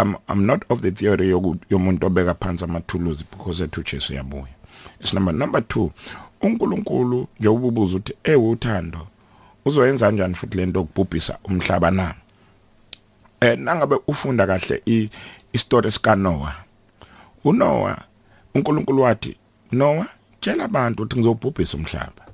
Um 0.00 0.16
i'm 0.28 0.46
not 0.46 0.62
of 0.68 0.80
the 0.80 0.90
theory 0.90 1.30
yoku- 1.32 1.56
yomuntu 1.70 2.06
obeka 2.06 2.34
phansi 2.34 2.64
amathuluzi 2.64 3.24
because 3.30 3.64
ethu 3.64 3.82
Jesu 3.82 4.14
yabuya 4.14 4.46
is 5.00 5.14
number 5.14 5.34
number 5.34 5.60
2 5.60 5.90
uNkulunkulu 6.42 7.28
nje 7.40 7.48
ububuza 7.48 7.96
uthi 7.96 8.14
ewe 8.24 8.48
uthando 8.50 9.06
uzoyenza 9.64 10.06
kanjani 10.06 10.34
futhi 10.34 10.56
lento 10.56 10.80
okubhubhisa 10.80 11.38
umhlaba 11.44 11.90
na? 11.90 12.14
Eh 13.40 13.58
nangabe 13.58 13.96
ufunda 14.06 14.46
kahle 14.46 14.82
i 14.86 15.10
istory 15.52 15.90
sika 15.90 16.16
Noah 16.16 16.56
uNoah 17.44 17.98
uNkulunkulu 18.54 19.02
wathi 19.02 19.36
Noah 19.72 20.06
tshela 20.40 20.64
abantu 20.64 21.02
ukuthi 21.02 21.16
ngizobhubhisa 21.18 21.76
umhlaba. 21.76 22.27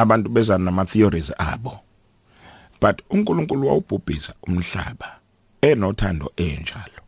Abantu 0.00 0.28
beza 0.30 0.58
nama 0.58 0.84
theories 0.84 1.32
abo. 1.38 1.80
But 2.80 3.02
uNkulunkulu 3.10 3.66
wawubhubhisa 3.68 4.32
umhlaba 4.42 5.16
enothando 5.62 6.32
enjalo. 6.36 7.00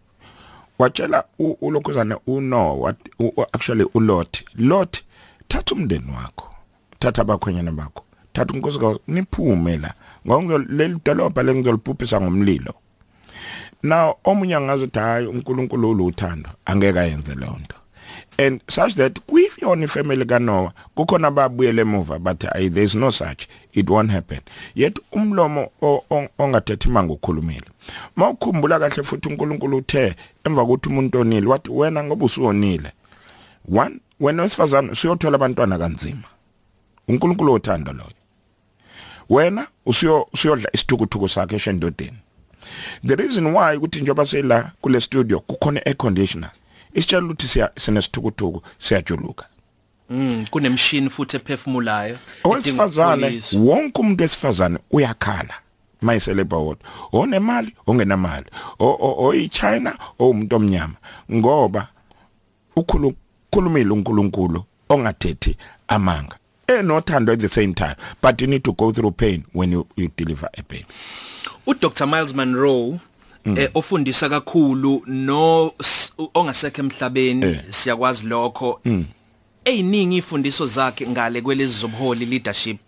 Watshela 0.78 1.25
u- 1.38 1.56
ulokhuzane 1.61 2.16
uNoah 2.26 2.94
actually 3.52 3.87
uLot 3.94 4.44
Lot 4.54 5.02
thatha 5.49 5.75
umndeni 5.75 6.11
wakho 6.16 6.54
thatha 6.99 7.22
abakhwenyana 7.22 7.72
bakho 7.72 8.04
thatha 8.32 8.54
unkosikazi 8.54 8.99
niphume 9.08 9.76
la 9.76 9.94
ngoba 10.26 10.58
leli 10.58 10.99
dolobha 11.04 11.42
lengizolibhubhisa 11.42 12.20
ngomlilo. 12.20 12.75
Now 13.82 14.14
omunye 14.25 14.54
angazothi 14.56 14.99
hayi 14.99 15.26
uNkulunkulu 15.26 15.90
uluthando 15.90 16.50
angeke 16.64 17.00
ayenze 17.00 17.34
leyo 17.34 17.56
nto. 17.62 17.76
And 18.46 18.61
such 18.68 18.94
that 18.94 19.20
kuyona 19.26 19.84
ifamily 19.84 20.25
kaNoah 20.25 20.72
kukhona 20.94 21.28
ababuyele 21.28 21.82
emuva 21.82 22.18
but 22.18 22.44
ay 22.44 22.68
there's 22.68 22.94
no 22.94 23.11
such. 23.11 23.46
It 23.72 23.90
won't 23.90 24.11
happen. 24.11 24.40
Yet 24.75 24.99
umlomo 25.12 25.70
o- 25.82 26.04
o- 26.11 26.28
ongathethi 26.38 26.88
manga 26.88 27.12
ukhulumile. 27.12 27.66
Mawukhumbula 28.16 28.78
kahle 28.78 29.02
futhi 29.02 29.28
uNkulunkulu 29.28 29.76
uthe 29.76 30.14
emva 30.44 30.62
kokuthi 30.66 30.88
umuntu 30.88 31.18
onile 31.20 31.46
wathi 31.46 31.70
wena 31.70 32.04
ngoba 32.04 32.25
usonile 32.25 32.92
one 33.75 34.00
wena 34.20 34.42
wesifazane 34.42 34.90
usiyothola 34.90 35.34
abantwana 35.37 35.78
kanzima. 35.78 36.22
uNkulunkulu 37.08 37.52
othando 37.52 37.92
loyo. 37.92 38.11
Wena 39.30 39.66
usiyo 39.87 40.28
usiyodla 40.32 40.68
isithukuthuku 40.72 41.28
sakhe 41.28 41.56
eshendodeni. 41.56 42.16
The 43.06 43.16
reason 43.16 43.46
why 43.46 43.76
ukuthi 43.76 44.00
njoba 44.00 44.26
sela 44.26 44.72
kule 44.80 45.00
studio 45.00 45.40
kukhona 45.40 45.87
air 45.87 45.96
conditioner. 45.96 46.50
Isitshela 46.94 47.26
ukuthi 47.26 47.49
siya 47.49 47.70
sinesithukuthuku 47.78 48.62
siyajuluka. 48.78 49.46
Mm 50.11 50.46
kunemshini 50.50 51.11
futhi 51.11 51.37
ephefumulayo 51.37 52.18
owesifazane 52.44 53.42
wonke 53.52 54.00
umuntu 54.00 54.25
esifazane 54.25 54.78
uyakhala 54.90 55.54
mayiselebha 56.00 56.56
wodwa 56.56 56.88
onemali 57.12 57.75
ongenamali. 57.87 58.46
Oyichina 58.78 59.99
owumuntu 60.18 60.56
omnyama. 60.56 60.94
Ngoba 61.32 61.88
ukhulu 62.76 63.14
khulumile 63.50 63.90
uNkulunkulu 63.90 64.64
ongathethi 64.88 65.56
amanga. 65.88 66.37
Enothando 66.66 67.32
at 67.32 67.40
the 67.40 67.49
same 67.49 67.75
time 67.75 67.96
but 68.22 68.40
you 68.40 68.46
need 68.46 68.62
to 68.62 68.72
go 68.72 68.92
through 68.92 69.12
pain 69.12 69.44
when 69.52 69.72
you, 69.72 69.87
you 69.96 70.11
deliver 70.16 70.49
a 70.54 70.62
baby 70.62 70.87
uDr 71.66 72.08
Miles 72.08 72.34
Monroe 72.34 73.00
ofundisa 73.75 74.28
kakhulu 74.28 75.02
no 75.06 75.72
ongasekho 76.34 76.82
emhlabeni. 76.82 77.46
Eh. 77.46 77.61
siyakwazi 77.70 78.26
lokho. 78.26 78.80
Eyiningi 79.64 80.16
ifundiso 80.16 80.66
zakhe 80.66 81.07
ngale 81.07 81.40
kwelezi 81.40 81.78
zobuholi 81.78 82.26
leadership 82.26 82.78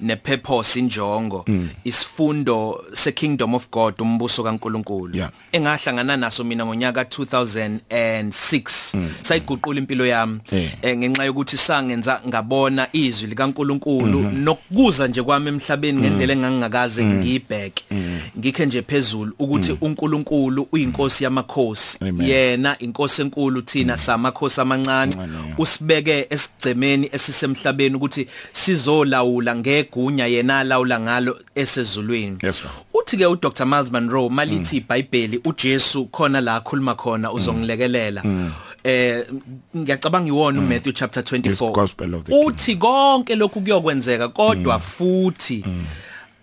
ne 0.00 0.16
purpose 0.16 0.78
injongo 0.78 1.44
isifundo 1.84 2.84
se 2.92 3.12
kingdom 3.12 3.54
of 3.54 3.70
god 3.70 3.94
umbuso 4.00 4.42
kaNkuluNkulu 4.42 5.16
Yeah. 5.16 5.30
engahlangana 5.52 6.16
naso 6.16 6.44
mina 6.44 6.66
ngonyaka 6.66 7.02
2006 7.02 8.96
sayiguqula 9.22 9.78
impilo 9.78 10.06
yami 10.06 10.40
Eh. 10.52 10.70
eh, 10.82 10.96
ngenxa 10.98 11.24
yokuthi 11.24 11.56
sangenza 11.58 12.20
ngabona 12.28 12.88
izwi 12.92 13.26
likaNkuluNkulu 13.28 14.20
nokukuza 14.22 15.08
nje 15.08 15.22
kwami 15.22 15.48
emhlabeni 15.48 16.00
ngendlela 16.00 16.32
engangingakaze 16.32 17.04
ngiyibheke. 17.04 17.84
Ngikhe 18.38 18.66
nje 18.66 18.82
phezulu 18.82 19.32
ukuthi 19.38 19.76
uNkulunkulu 19.80 20.68
uyinkosi 20.72 21.24
yamakhosi 21.24 21.98
yena 22.20 22.78
inkosi 22.78 23.22
enkulu 23.22 23.62
thina 23.62 23.98
samakhosi 23.98 24.60
amancane. 24.60 25.16
Usibeke 25.58 26.17
esigcemeni 26.30 27.08
esisemhlabeni 27.12 27.96
ukuthi 27.96 28.28
sizolawula 28.52 29.56
ngegunya 29.56 30.26
yena 30.26 30.58
alawula 30.58 31.00
ngalo 31.00 31.38
esezulwini. 31.54 32.38
Uthi 32.94 33.16
ke 33.16 33.26
uDr 33.26 33.66
Miles 33.66 33.92
Monroe 33.92 34.28
malithi 34.28 34.76
iBhayibheli 34.76 35.40
uJesu 35.44 36.06
khona 36.06 36.40
la 36.40 36.56
akhuluma 36.56 36.94
khona 36.94 37.32
uzongilekelela. 37.32 38.22
Eh 38.84 39.26
ngiyacabanga 39.76 40.28
iwona 40.28 40.60
uMatthew 40.60 40.92
chapter 40.92 41.20
It's 41.20 41.32
24 41.32 41.72
gospel 41.72 42.14
of 42.14 42.24
the 42.24 42.32
kingdom. 42.32 42.54
uthi 42.54 42.76
konke 42.76 43.34
lokhu 43.34 43.60
kuyokwenzeka 43.60 44.28
kodwa 44.28 44.78
futhi 44.80 45.64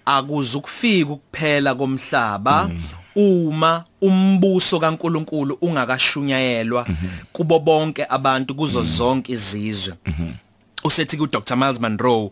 akuzukufika 0.05 1.11
ukuphela 1.11 1.75
komhlaba 1.75 2.69
uma 3.15 3.83
umbuso 4.01 4.79
kaNkuluNkulu 4.79 5.57
ungakashunyayelwa 5.61 6.87
kubo 7.31 7.59
bonke 7.59 8.05
abantu 8.09 8.55
kuzo 8.55 8.83
zonke 8.83 9.31
izizwe. 9.31 9.93
Usethi 10.85 11.17
ku 11.17 11.27
Dr 11.27 11.55
Miles 11.55 11.79
Monroe 11.79 12.29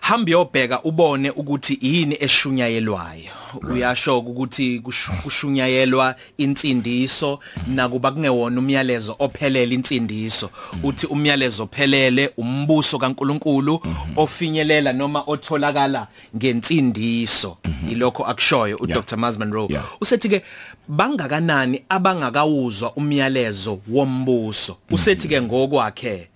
hamba 0.00 0.30
yobheka 0.32 0.82
ubone 0.82 1.30
ukuthi 1.30 1.78
yini 1.80 2.16
eshunyayelwayo. 2.20 3.30
Uyasho 3.70 4.18
ukuthi 4.18 4.80
kush- 4.80 5.22
kushunyayelwa 5.22 6.14
insindiso 6.38 7.38
nakuba 7.66 8.10
kungewona 8.12 8.58
umyalezo 8.58 9.16
ophelele 9.18 9.74
insindiso. 9.74 10.50
Uthi 10.82 11.06
umyalezo 11.06 11.62
ophelele 11.62 12.30
umbuso 12.36 12.98
kaNkuluNkulu 12.98 13.80
ofinyelela 14.16 14.92
noma 14.92 15.22
otholakala 15.26 16.06
ngensindiso. 16.36 17.56
Ilokho 17.90 18.24
akushoyo 18.26 18.76
u. 18.80 18.86
Dr 18.86 19.16
Miles 19.16 19.38
Monroe. 19.38 19.68
Usethi 20.00 20.28
ke 20.28 20.42
bangakanani 20.88 21.82
abangakawuzwa 21.88 22.92
umyalezo 22.96 23.78
wombuso? 23.88 24.76
Usethi 24.90 25.28
ke 25.28 25.42
ngokwakhe 25.42 26.28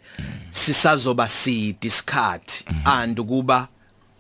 sisazoba 0.51 1.29
sidi 1.29 1.87
isikhathi 1.87 2.65
and 2.85 3.21
kuba 3.21 3.69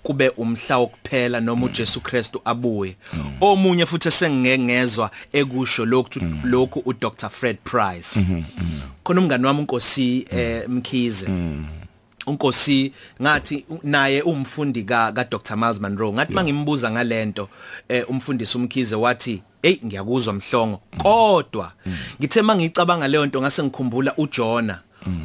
kube 0.02 0.28
umhla 0.28 0.78
wokuphela 0.78 1.40
noma 1.40 1.66
uJesu 1.66 2.00
Kristu 2.00 2.40
abuye. 2.44 2.96
Omunye 3.40 3.86
futhi 3.86 4.08
esengengezwa 4.08 5.10
ekusho 5.32 5.84
lokhu 5.84 6.20
lokhu 6.44 6.82
uDr. 6.86 7.30
Fred 7.30 7.56
Price. 7.64 8.26
Khona 9.04 9.20
umngani 9.20 9.46
wami 9.46 9.60
unkosi 9.60 10.26
eh, 10.30 10.68
Mkhize. 10.68 11.28
Unkosi 12.26 12.92
ngathi 13.22 13.64
naye 13.82 14.22
umfundi 14.22 14.82
ka 14.84 15.12
Dr. 15.30 15.56
Miles 15.56 15.80
Monroe 15.80 16.12
ngathi 16.12 16.32
mangimbuza 16.32 16.90
ngalento 16.90 17.48
eh, 17.88 18.10
umfundisi 18.10 18.58
umkhize 18.58 18.96
wathi 18.96 19.42
hey 19.62 19.78
ngiyakuzwa 19.84 20.34
mhlongo. 20.34 20.80
Kodwa 20.98 21.72
ngithe 22.20 22.42
mangicabanga 22.42 23.08
leyo 23.08 23.26
nto 23.26 23.40
ngase 23.40 23.62
ngikhumbula 23.62 24.16
uJona. 24.16 24.80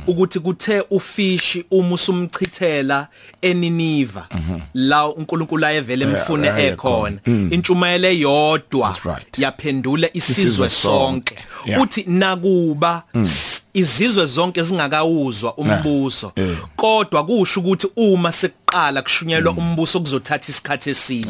Ukuthi 0.08 0.40
kuthe 0.40 0.84
ufishi 0.90 1.66
uma 1.72 1.94
usumchithela 1.96 3.08
eNiniva 3.42 4.28
la 4.74 5.08
uNkulunkulu 5.08 5.66
ayevele 5.66 6.06
emfune 6.06 6.48
ekhona. 6.68 7.18
intshumayelo 7.26 8.12
yodwa 8.12 8.88
That's 8.92 9.06
right. 9.06 9.40
yaphendula 9.40 10.10
isizwe 10.14 10.70
sonke. 10.70 11.36
uthi 11.82 12.04
nakuba 12.08 13.04
s- 13.22 13.64
izizwe 13.74 14.26
zonke 14.26 14.62
zingakawuzwa 14.62 15.58
umbuso 15.58 16.32
kodwa 16.76 17.26
kusho 17.26 17.60
ukuthi 17.60 17.88
uma 17.96 18.32
sekuqala 18.32 19.02
kushunyelwa 19.02 19.54
umbuso 19.54 20.00
kuzothatha 20.00 20.50
isikhathi 20.50 20.90
eside. 20.90 21.30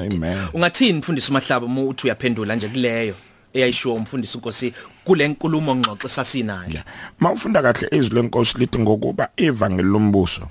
Ungathini 0.54 1.00
mfundisi 1.00 1.30
umahlaba 1.32 1.66
uma 1.66 1.82
uthi 1.82 2.08
uyaphendula 2.08 2.56
nje 2.56 2.68
kuleyo? 2.68 3.16
Eyayishiwo 3.54 3.96
umfundisi 3.96 4.38
unkosi 4.38 4.74
kule 5.04 5.28
nkulumo 5.28 5.76
ngxoxo 5.76 6.10
sasinayo 6.10 6.72
Yeah. 6.72 6.86
Mawufunda 7.20 7.62
kahle 7.62 7.88
izwi 7.92 8.16
lenkosi 8.16 8.58
lithi 8.58 8.80
ngokuba 8.80 9.30
ivangeli 9.38 9.90
lombuso 9.90 10.48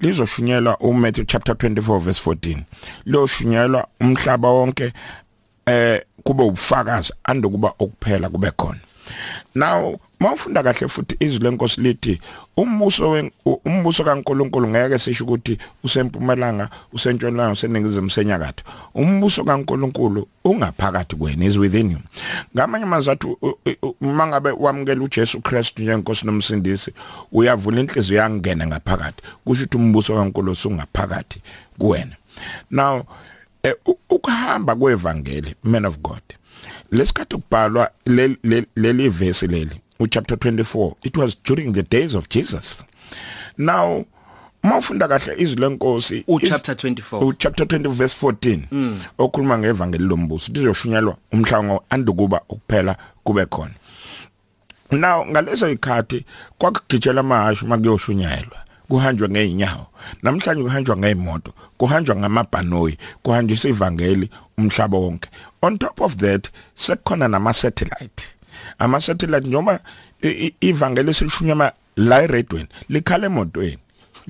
lizoshunyelwa 0.00 0.78
uMatthew 0.80 1.24
chapter 1.24 1.54
24 1.54 1.98
verse 1.98 2.30
14. 2.30 2.58
Loshunyelwa 3.06 3.86
umhlaba 4.00 4.48
wonke 4.48 4.92
eh 5.66 6.02
kube 6.22 6.42
ubufakazi 6.42 7.12
andokuba 7.24 7.72
okuphela 7.78 8.28
kube 8.28 8.50
khona. 8.50 8.80
Now 9.54 10.00
mawufunda 10.20 10.62
kahle 10.62 10.88
futhi 10.88 11.16
izwi 11.20 11.44
lenkosi 11.44 11.80
lithi 11.80 12.20
umbuso 12.56 13.10
wen- 13.10 13.30
u- 13.46 13.60
umbuso 13.64 14.04
kaNkuluNkulu 14.04 14.68
ngeke 14.68 14.98
sisho 14.98 15.24
ukuthi 15.24 15.58
usempumalanga 15.84 16.70
usentshonalanga 16.92 17.52
useningizimu 17.52 18.10
senyakatho. 18.10 18.64
Umbuso 18.94 19.44
kaNkuluNkulu 19.44 20.28
ungaphakathi 20.44 21.16
kwena 21.16 21.44
is 21.44 21.56
within 21.56 21.90
you. 21.90 21.98
Ngamanye 22.56 22.84
amazathu 22.84 23.38
mangabe 24.00 24.50
wamukela 24.50 25.02
uJesu 25.04 25.40
Kristu 25.40 25.82
njengenkosi 25.82 26.26
nomsindisi 26.26 26.92
uyavula 27.32 27.80
inhliziyo 27.80 28.20
yangena 28.20 28.66
ngaphakathi. 28.66 29.22
Kusho 29.44 29.62
ukuthi 29.64 29.76
umbuso 29.76 30.12
kaNkuluNkulu 30.14 30.52
usungaphakathi 30.52 31.42
kuwena. 31.78 32.16
Now 32.70 33.02
eh, 33.62 33.74
u- 33.86 33.98
ukuhamba 34.10 34.76
kwevangeli 34.76 35.54
man 35.64 35.84
of 35.84 35.98
god 35.98 36.22
lesikhathi 36.92 37.36
kubhalwa 37.36 37.90
le- 38.06 38.36
le- 38.42 38.66
leli 38.76 39.08
verse 39.08 39.46
leli 39.46 39.80
uchapter 40.00 40.36
24 40.36 40.92
it 41.02 41.16
was 41.16 41.36
during 41.44 41.72
the 41.72 41.82
days 41.82 42.14
of 42.14 42.28
Jesus. 42.28 42.84
Now 43.58 44.04
mawufunda 44.62 45.08
kahle 45.08 45.34
izwi 45.38 45.60
lenkosi 45.60 46.24
u 46.26 46.38
iz- 46.38 46.48
chapter 46.48 46.74
24 46.74 47.24
u 47.24 47.32
chapter 47.32 47.66
20 47.66 47.88
verse 47.88 48.26
14 48.26 48.96
okhuluma 49.18 49.58
ngevangeli 49.58 50.04
lombuso 50.04 50.52
lizoshunyelwa 50.52 51.16
umhlango 51.32 51.84
andukuba 51.90 52.40
ukuphela 52.48 52.96
kube 53.24 53.46
khona. 53.46 53.74
Now 54.90 55.26
ngaleso 55.26 55.70
ikhathi 55.70 56.24
kwakugijela 56.58 57.20
amahashu 57.20 57.66
makuyoshunyelwa 57.66 58.58
kuhanjwa 58.88 59.28
ngeenyawo 59.28 59.86
namhlanje 60.22 60.62
kuhanjwa 60.62 60.96
ngeemoto 60.96 61.52
kuhanjwa 61.78 62.16
ngamabhanoyi 62.16 62.98
kuhanjiswa 63.22 63.70
ivangeli 63.70 64.30
umhlaba 64.58 64.98
wonke. 64.98 65.28
On 65.62 65.78
top 65.78 66.00
of 66.00 66.16
that 66.16 66.48
sekukhona 66.74 67.28
nama 67.28 67.52
satellite 67.52 68.24
ama 68.78 69.00
satellite 69.00 69.48
noma 69.48 69.78
i- 70.22 70.28
i- 70.46 70.54
ivangeli 70.60 71.14
selishunyama 71.14 71.72
la 71.96 72.22
eredweni 72.22 72.68
likhala 72.88 73.26
emotweni. 73.26 73.78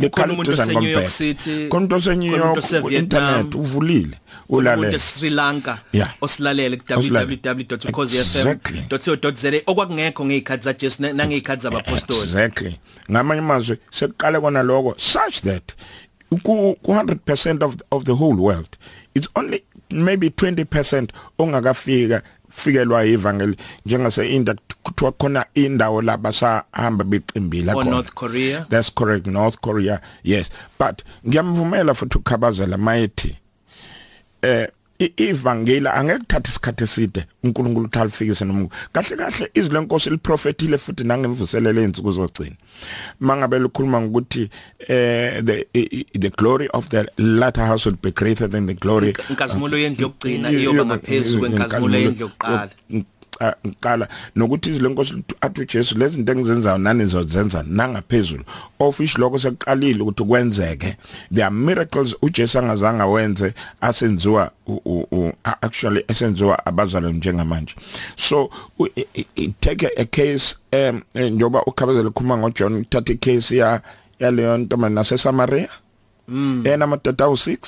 Kukhona 0.00 0.32
umuntu 0.32 0.50
eduzane 0.52 0.72
ose-New 0.72 0.90
York 0.90 1.08
kombhede. 1.08 1.08
City, 1.08 1.68
khona 1.68 1.78
umuntu 1.86 1.94
ose-New 1.96 2.30
khona 2.30 2.44
umuntu 2.44 2.46
York 2.46 2.58
ose-Vietnam, 2.58 3.02
internet 3.02 3.54
uvulile 3.54 4.04
umuntu 4.06 4.48
ulalela 4.48 4.94
eSri 4.96 5.30
Lanka 5.30 5.78
Yeah. 5.92 6.14
osilalele 6.20 6.76
ku 6.76 6.92
Osilalele. 6.98 7.32
Exactly. 7.34 8.78
www.ukhozifm.co.za 8.90 9.52
okwakungekho 9.66 10.24
ngezikhathi 10.26 10.64
za 10.64 10.72
Jesu 10.72 11.02
na- 11.02 11.12
nangezikhathi 11.12 11.62
zabapostoli 11.62 12.20
exactly 12.22 12.78
ngamanye 13.10 13.40
amazwi 13.40 13.76
sekuqale 13.90 14.40
kona 14.40 14.62
lokho 14.62 14.94
such 14.98 15.40
that 15.42 15.76
ku 16.30 16.38
ku 16.82 16.92
100% 16.92 17.62
of 17.64 17.76
of 17.90 18.04
the 18.04 18.12
whole 18.14 18.36
world 18.40 18.68
it's 19.14 19.28
only 19.34 19.62
maybe 19.90 20.28
20% 20.28 21.08
ongakafika 21.38 22.22
fikelwa 22.50 23.04
ivangeli 23.04 23.56
njengase 23.86 24.28
India 24.34 24.54
kuthiwa 24.82 25.12
khona 25.12 25.46
indawo 25.54 26.02
lapha 26.02 26.32
sahamba 26.32 27.04
beqimbila 27.04 27.72
or 27.74 27.82
khona. 27.84 27.90
North 27.90 28.12
Korea? 28.14 28.66
That's 28.70 28.90
correct 28.94 29.26
North 29.26 29.56
Korea 29.60 30.00
yes. 30.24 30.50
But 30.78 31.02
ngiyamvumela 31.28 31.94
futhi 31.94 32.18
ukhabazela 32.18 32.78
mayithi 32.78 33.36
eh 34.42 34.62
i- 34.62 34.68
ivangeli 35.16 35.88
angeke 35.88 36.18
kuthatha 36.18 36.48
isikhathi 36.50 36.84
eside 36.84 37.24
uNkulunkulu 37.44 37.86
uthi 37.86 37.98
alifikise 37.98 38.44
nomuntu 38.44 38.74
kahle 38.92 39.16
kahle 39.16 39.50
izwi 39.54 39.74
lenkosi 39.74 40.10
liprofetile 40.10 40.78
futhi 40.78 41.04
nangemvuselelo 41.04 41.80
ensuku 41.82 42.12
zogcina 42.12 42.56
mangabe 43.20 43.58
likhuluma 43.58 44.00
ngokuthi 44.00 44.50
eh 44.88 45.44
the 45.44 45.66
i- 45.74 45.80
i- 46.12 46.18
the 46.18 46.30
glory 46.30 46.68
of 46.72 46.88
the 46.88 47.06
latter 47.18 47.66
house 47.66 47.88
will 47.88 47.98
be 48.02 48.10
greater 48.10 48.50
than 48.50 48.66
the 48.66 48.74
glory 48.74 49.14
inkazimulo 49.30 49.78
yendlu 49.78 50.02
yokugcina 50.02 50.50
iyoba 50.50 50.84
ngaphezulu 50.86 51.40
kwenkazimulo 51.40 51.98
yendlu 51.98 52.20
yokuqala. 52.20 52.70
Ngiqala 53.66 54.08
nokuthi 54.36 54.70
izilenkosi 54.70 55.14
athi 55.40 55.60
uJesu 55.60 55.98
lezi 55.98 56.14
zinto 56.14 56.32
engizenzayo 56.32 56.78
nani 56.78 57.02
nizozenza 57.04 57.64
nangaphezulu. 57.66 58.44
Office 58.78 59.18
lokho 59.18 59.38
sekuqalile 59.38 60.02
ukuthi 60.02 60.24
kwenzeke. 60.24 60.96
There 61.34 61.44
are 61.44 61.54
miracles 61.54 62.16
uJesu 62.22 62.58
angazange 62.58 63.02
wenze 63.02 63.54
asenziwa 63.80 64.50
actually 65.62 66.04
esenziwa 66.08 66.66
abazalwane 66.66 67.18
njengamanje. 67.18 67.74
So 68.16 68.50
take 69.60 69.90
a, 69.96 70.04
case 70.04 70.56
um 70.72 71.02
njoba 71.14 71.62
ukhabazela 71.62 72.10
khuluma 72.10 72.36
ngoJohn 72.38 72.74
uthatha 72.74 73.12
icase 73.12 73.56
ya 73.56 73.80
yaleyo 74.18 74.58
ntombi 74.58 74.88
nase 74.88 75.18
Samaria 75.18 75.68
mm. 76.28 76.66
Ena 76.66 76.86
madoda 76.86 77.24
awu6 77.24 77.58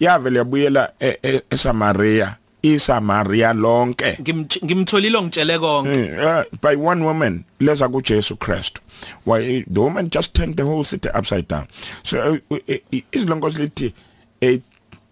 yavele 0.00 0.38
yabuyela 0.38 0.92
e- 1.00 1.18
e- 1.22 1.42
eSamaria. 1.50 2.36
iSamaria 2.62 3.52
lonke. 3.54 4.12
Ngimtsh- 4.20 4.64
ngimtholile 4.64 5.18
ongitshele 5.18 5.58
konke. 5.58 6.18
Uh, 6.24 6.42
by 6.60 6.76
one 6.76 7.04
woman 7.04 7.44
leza 7.60 7.88
kuJesu 7.88 8.36
Christ. 8.38 8.78
Why 9.24 9.64
the 9.70 9.80
woman 9.80 10.10
just 10.10 10.34
turned 10.34 10.56
the 10.56 10.62
whole 10.64 10.84
city 10.84 11.08
upside 11.14 11.48
down. 11.48 11.66
So 12.02 12.18
uh, 12.18 12.36
uh, 12.50 12.58
uh, 12.68 12.98
isilongozi 13.12 13.58
lithi 13.58 13.92
a 14.42 14.60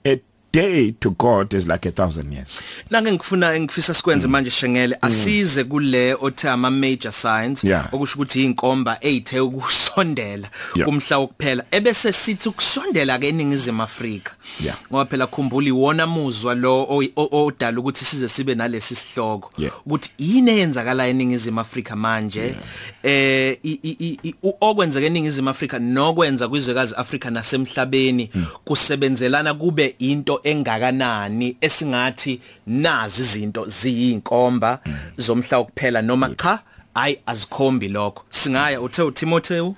a 0.04 0.20
day 0.52 0.92
to 1.00 1.10
God 1.10 1.54
is 1.54 1.66
like 1.68 1.86
a 1.88 1.92
thousand 1.92 2.32
years. 2.32 2.60
Nange 2.90 3.12
ngifuna 3.12 3.60
ngifisa 3.60 3.94
sikwenze 3.94 4.28
manje 4.28 4.50
shengele 4.50 4.96
asize 5.00 5.64
kule 5.64 6.14
othe 6.20 6.48
ama 6.48 6.70
major 6.70 7.12
signs 7.12 7.64
Yeah. 7.64 7.88
okusho 7.94 8.14
ukuthi 8.14 8.44
inkomba 8.44 8.98
ezithe 9.00 9.40
ukusondela 9.40 10.48
Yeah. 10.74 10.88
kumhla 10.88 11.18
wokuphela. 11.18 11.64
Ebese 11.70 12.12
sithi 12.12 12.48
ukusondela 12.48 13.18
ke 13.18 13.28
eningizimu 13.28 13.82
Afrika. 13.82 14.32
Yeah. 14.64 14.76
ngoba 14.92 15.04
phela 15.04 15.26
khumbula 15.26 15.68
iwona 15.68 16.06
muzwa 16.06 16.54
lo 16.54 16.82
oy- 16.90 17.12
o- 17.16 17.44
odala 17.46 17.78
ukuthi 17.80 18.04
size 18.04 18.28
sibe 18.28 18.54
nalesi 18.54 18.96
sihloko. 18.96 19.50
Yeah. 19.58 19.72
ukuthi 19.86 20.10
yini 20.18 20.50
eyenzakala 20.50 21.06
eningizimu 21.08 21.60
Afrika 21.60 21.96
manje? 21.96 22.54
Eh 23.02 23.56
i- 23.62 23.78
i- 23.82 23.96
i- 24.00 24.18
i- 24.24 24.34
u- 24.42 24.54
okwenzeka 24.60 25.06
eningizimu 25.06 25.50
Afrika 25.50 25.78
nokwenza 25.78 26.48
kwizwekazi 26.48 26.94
Afrika 26.94 27.30
nasemhlabeni 27.30 28.30
kusebenzelana 28.64 29.54
kube 29.54 29.94
into 29.98 30.39
engakanani 30.44 31.56
esingathi 31.60 32.40
nazi 32.66 33.22
izinto 33.22 33.66
ziyinkomba 33.68 34.80
zomhla 35.16 35.58
wokuphela 35.58 36.02
noma 36.02 36.34
cha 36.34 36.58
hayi 36.94 37.18
azikhombi 37.26 37.88
lokho. 37.88 38.24
Singaya 38.30 38.80
uthe 38.80 39.02
uTimotheo 39.02 39.74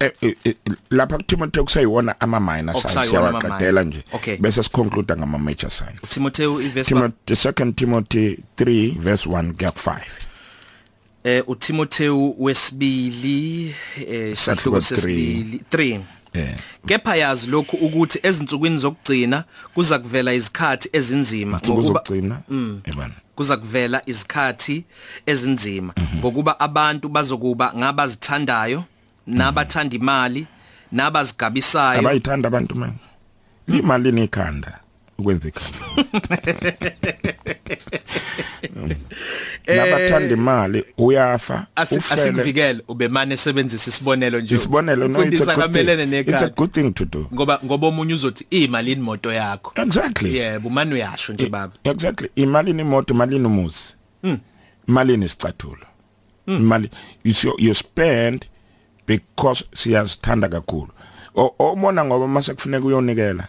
eh, 0.00 0.12
eh, 0.20 0.36
eh, 0.44 0.54
lapha 0.90 1.16
kuTimotheo 1.16 1.64
kusayiwona 1.64 2.20
ama 2.20 2.40
minor 2.40 2.74
signs 2.74 3.12
minor. 3.12 3.84
nje. 3.84 4.04
Bese 4.40 4.62
siconclude 4.62 5.16
ngama 5.16 5.38
major 5.38 5.70
signs. 5.70 6.00
Timotheo 6.10 6.62
iverse 6.62 6.88
Timothy 6.88 7.34
2 7.34 7.72
Timothy 7.72 8.36
3 8.56 8.98
verse 8.98 9.28
1 9.28 9.52
kuya 9.52 9.70
5 9.70 9.98
eh 11.24 11.42
uTimotheo 11.46 12.34
wesibili 12.38 13.74
eh 14.08 14.36
sahluko 14.36 14.80
sesibili 14.80 15.60
3 15.72 15.92
eh 15.92 16.00
Kepha 16.86 17.16
yazi 17.16 17.46
lokhu 17.46 17.76
ukuthi 17.76 18.18
ezinsukwini 18.22 18.78
zokugcina 18.78 19.44
kuza 19.74 19.98
kuvela 19.98 20.32
izikhathi 20.32 20.88
ezinzima 20.92 21.60
ukuzogcina 21.68 22.40
ebana 22.84 23.14
kuza 23.36 23.56
kuvela 23.56 24.02
izikhathi 24.06 24.84
ezinzima 25.26 25.92
ngokuba 26.16 26.60
abantu 26.60 27.08
bazokuba 27.08 27.72
ngabazithandayo 27.76 28.84
nabathanda 29.26 29.96
imali 29.96 30.46
nabazigabisayo. 30.92 31.98
Abayithanda 31.98 32.48
abantu 32.48 32.74
manje. 32.74 32.98
Limali 33.68 34.12
nekhanda 34.12 34.81
ukwenza 35.22 35.48
ikhanda 35.48 35.78
nabathanda 39.76 40.34
imali 40.34 40.84
uyafa 40.98 41.66
Asi- 41.76 41.98
ufele. 41.98 42.20
asikuvikele 42.22 42.82
ubemane 42.88 43.36
sebenzisa 43.36 43.90
isibonelo 43.90 44.40
nje. 44.40 44.54
Isibonelo 44.54 45.08
no 45.08 45.22
it's 45.24 45.40
Ufundisa 45.40 45.52
a 45.52 45.54
good 45.56 45.64
kamelene 45.72 46.06
thing. 46.06 46.18
it's 46.20 46.28
a 46.28 46.32
nekhadi 46.32 46.54
good 46.56 46.72
thing 46.72 46.92
to 46.92 47.04
do. 47.04 47.26
Ngoba 47.34 47.60
ngoba 47.64 47.86
omunye 47.86 48.14
uzothi 48.14 48.46
imali 48.50 48.92
imoto 48.92 49.32
yakho. 49.32 49.72
Exactly. 49.82 50.36
Yebo 50.36 50.68
umane 50.68 50.94
uyasho 50.94 51.32
nje 51.32 51.48
baba. 51.48 51.72
exactly. 51.84 52.30
Imali 52.36 52.70
imoto 52.70 53.14
imali 53.14 53.38
nomuzi 53.38 53.94
imali 54.88 55.16
nesicathulo 55.16 55.86
imali 56.46 56.90
you 57.24 57.32
see, 57.32 57.52
you 57.58 57.74
spend 57.74 58.46
because 59.06 59.64
siyazithanda 59.74 60.48
kakhulu. 60.48 60.88
O- 61.36 61.54
obona 61.58 62.04
ngoba 62.04 62.28
mase 62.28 62.54
kufuneka 62.54 62.86
uyonikela. 62.86 63.48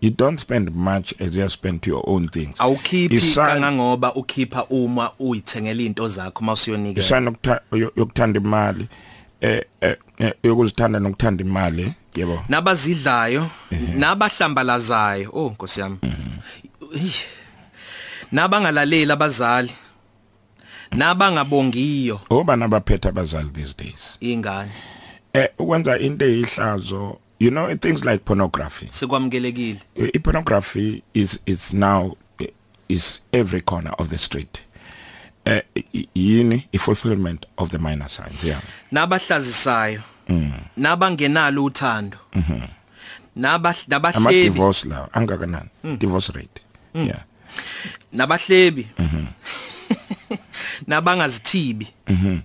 You 0.00 0.10
don't 0.10 0.38
spend 0.40 0.70
much 0.74 1.14
as 1.20 1.36
you 1.36 1.48
spend 1.48 1.82
to 1.82 1.90
your 1.90 2.02
own 2.06 2.28
things. 2.28 2.54
Awukhiphi 2.58 3.34
kangangoba 3.34 4.14
ukhipha 4.14 4.64
uma 4.70 5.10
uyithengela 5.18 5.82
into 5.82 6.08
zakho 6.08 6.44
mawusiyonika 6.44 7.00
isana 7.00 7.30
yokutha- 7.30 7.60
yo- 7.72 7.92
yokuthanda 7.96 8.40
imali. 8.40 8.88
Eh 9.40 9.64
eh, 9.80 9.96
eh, 10.18 10.32
yokuzithanda 10.42 10.98
nokuthanda 11.00 11.44
imali 11.44 11.92
yebo. 12.14 12.44
Nabazidlayo 12.48 13.50
nabahlambalazayo. 13.96 15.30
Oh 15.32 15.50
nkosi 15.50 15.80
yami. 15.80 15.98
Ih. 16.94 17.14
nabangalaleli 18.32 19.12
abazali 19.12 19.70
nabangabongiyo. 20.90 22.20
Oba 22.30 22.56
nabaphethe 22.56 23.08
abazali 23.08 23.48
these 23.52 23.74
days? 23.74 24.16
Ingane. 24.20 24.70
Eh 25.32 25.48
ukwenza 25.58 25.98
into 25.98 26.24
eyihlazo 26.24 27.18
you 27.40 27.50
know 27.50 27.74
things 27.76 28.04
like 28.04 28.24
pornography. 28.24 28.86
Sekwamukelekile 28.92 29.78
I 30.14 30.18
pornography 30.18 31.02
is 31.14 31.40
is 31.46 31.72
now 31.72 32.16
eh, 32.38 32.46
is 32.88 33.20
every 33.32 33.60
corner 33.62 33.92
of 33.98 34.08
the 34.10 34.18
street. 34.18 34.64
Eh 35.46 35.62
i- 35.76 36.08
yini? 36.14 36.66
I 36.74 36.78
fulfillment 36.78 37.46
of 37.58 37.70
the 37.70 37.78
minor 37.78 38.08
signs 38.08 38.44
yeah. 38.44 38.60
Nabahlazisayo. 38.92 40.02
Nabangenalo 40.76 41.64
uthando. 41.64 42.18
Naba 43.36 43.68
ama 43.70 43.76
nabahlebi 43.88 44.42
divorce 44.50 44.84
law 44.88 45.08
angakanani? 45.12 45.68
Divorce 45.98 46.30
rate. 46.34 46.60
Yeah. 46.94 47.22
Nabahlebi 48.12 48.86
nabangazithibi. 50.86 51.88
Mhm. 52.08 52.40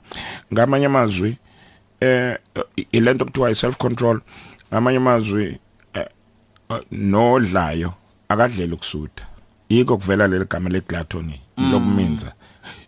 ngamanye 0.54 0.86
amazwi 0.86 1.38
eh 2.00 2.38
ilento 2.92 3.26
kuthiwa 3.26 3.56
self 3.56 3.78
control 3.78 4.22
ngamanye 4.22 4.24
amazwi 4.26 4.55
eh, 5.94 6.06
eh, 6.70 6.80
nodlayo 6.92 7.94
akadlela 8.30 8.74
ukusutha. 8.74 9.26
Yiko 9.70 9.98
kuvela 9.98 10.28
leli 10.28 10.46
gama 10.50 10.70
legluttony 10.70 11.42
lokuminza. 11.72 12.34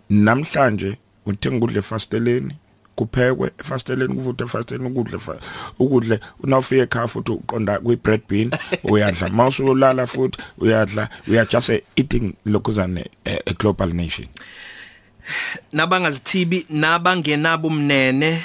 Namhlanje 0.10 0.98
uthenga 1.26 1.58
ukudla 1.58 1.80
efasteleni 1.80 2.56
kuphekwe 2.96 3.52
efasteleni 3.60 4.14
kuvuthwe 4.16 4.46
efasteleni 4.46 4.88
ukudla 4.90 5.20
fa- 5.20 5.40
ukudle. 5.80 6.20
Unawufika 6.44 6.84
ekhaya 6.84 7.08
futhi 7.08 7.32
uqonda 7.32 7.80
kwi 7.80 7.96
bread 7.96 8.22
bin 8.30 8.52
uyadla. 8.92 9.30
Mawusulala 9.30 10.08
futhi 10.08 10.38
uyadla 10.58 11.10
we 11.28 11.40
are 11.40 11.48
just 11.52 11.70
a 11.70 11.82
eating 11.96 12.34
lokuzane 12.46 13.06
a, 13.26 13.40
a 13.46 13.54
global 13.54 13.94
nation. 13.94 14.28
Nabangazithibi 15.74 16.66
nabangenabo 16.70 17.68
umnene 17.68 18.42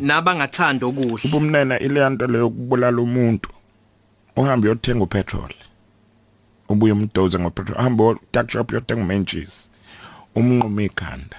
nabangathanda 0.00 0.86
ukudla 0.86 1.20
ubumnene 1.24 1.76
ileyanto 1.76 2.26
leyo 2.26 2.50
kubulala 2.50 3.00
umuntu 3.02 3.50
uhambe 4.36 4.68
uyothenga 4.68 5.04
upetrol. 5.04 5.52
Ubuye 6.68 6.92
umdoze 6.92 7.38
ngopetrol 7.38 7.78
uhambe 7.78 8.02
utuck 8.02 8.50
shop 8.50 8.70
uyothenga 8.70 9.02
umentshisi 9.02 9.68
umnquma 10.34 10.82
ikhanda. 10.82 11.36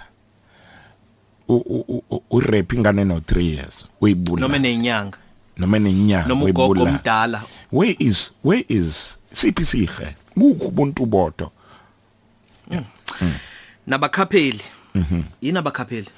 Urape 2.30 2.76
ingane 2.76 3.06
no 3.06 3.20
3 3.20 3.42
years 3.42 3.86
uyibula 4.02 4.42
noma 4.42 4.60
nenyanga 4.60 5.18
noma 5.58 5.80
nenyanga 5.80 6.28
noma 6.28 6.46
ugogo 6.46 6.72
uyibula 6.72 6.92
omdala. 6.92 7.44
Where 7.72 7.96
is 8.00 8.34
where 8.44 8.66
is 8.68 9.18
siphi 9.32 9.66
sihle 9.66 10.16
kukho 10.34 10.68
ubuntu 10.68 11.06
bodo 11.06 11.52
nabakhapheli. 13.88 14.64
Mhm. 14.64 14.81
Yini 15.42 15.58
abakhapheli 15.58 16.10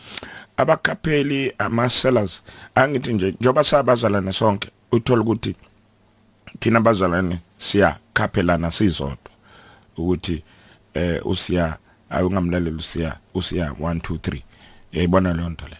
abakhapheli 0.57 1.53
ama 1.57 1.89
sellers 1.89 2.43
angithi 2.75 3.13
nje 3.13 3.35
njoba 3.39 3.63
sabazalana 3.63 4.31
sonke 4.33 4.69
uthola 4.91 5.21
ukuthi 5.21 5.55
thina 6.59 6.81
bazalwane 6.81 7.39
siya 7.57 7.97
khaphelana 8.13 8.71
sizodwa. 8.71 9.31
Ukuthi 9.97 10.43
eh 10.93 11.25
usiya 11.25 11.77
ayungamlalela 12.09 12.77
usiya 12.77 13.17
usiya 13.33 13.69
1 13.69 13.93
2 13.99 14.17
3 14.17 14.41
yayibona 14.91 15.33
leyo 15.33 15.49
nto 15.49 15.65
le? 15.67 15.77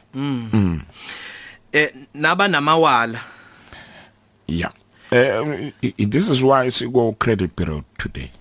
Eh 1.71 1.93
naba 2.13 2.47
namawala. 2.47 3.19
Yeah. 4.47 4.71
Eh 5.12 5.71
this 6.10 6.29
is 6.29 6.43
why 6.43 6.71
sigo 6.71 7.12
credit 7.19 7.56
bureau 7.56 7.84
today. 7.97 8.32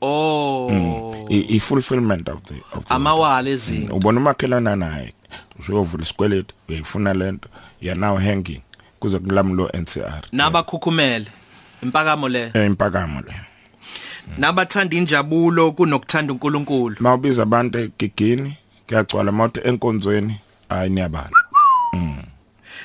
Oh. 0.00 1.26
I, 1.30 1.46
i 1.56 1.58
fulfillment 1.58 2.28
of 2.28 2.42
the 2.42 2.54
of 2.72 2.84
the 2.84 2.94
amawala 2.94 3.50
ezinto. 3.50 3.96
Ubona 3.96 4.20
umakhelana 4.20 4.76
naye 4.76 5.14
usuyovula 5.58 6.02
isikweletu 6.02 6.54
uyayifuna 6.68 7.14
lento 7.14 7.48
you 7.80 7.90
are 7.90 8.00
now 8.00 8.16
hanging. 8.16 8.62
Kuze 9.00 9.18
kulamlo 9.18 9.70
NCR 9.74 10.22
nabakhukhumele. 10.32 11.26
Impakamo 11.82 12.28
le? 12.28 12.50
Eh, 12.54 12.66
impakamo 12.66 13.20
le. 13.20 13.34
Nabathanda 14.38 14.96
injabulo 14.96 15.72
kunokuthanda 15.72 16.32
uNkulunkulu. 16.32 16.96
Mawubiza 17.00 17.42
abantu 17.42 17.78
egigini 17.78 18.56
kuyagcwala 18.86 19.32
mawuthi 19.32 19.60
enkonzweni 19.64 20.36
hayi 20.68 20.90
niyabala. 20.90 21.30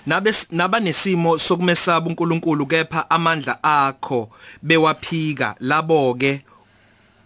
Nabe 0.06 0.32
nabanesimo 0.52 1.38
sokumesaba 1.38 2.08
uNkulunkulu 2.08 2.66
kepha 2.66 3.10
amandla 3.10 3.64
akho 3.64 4.30
bewaphika. 4.62 5.56
Labo 5.60 6.14
ke 6.16 6.42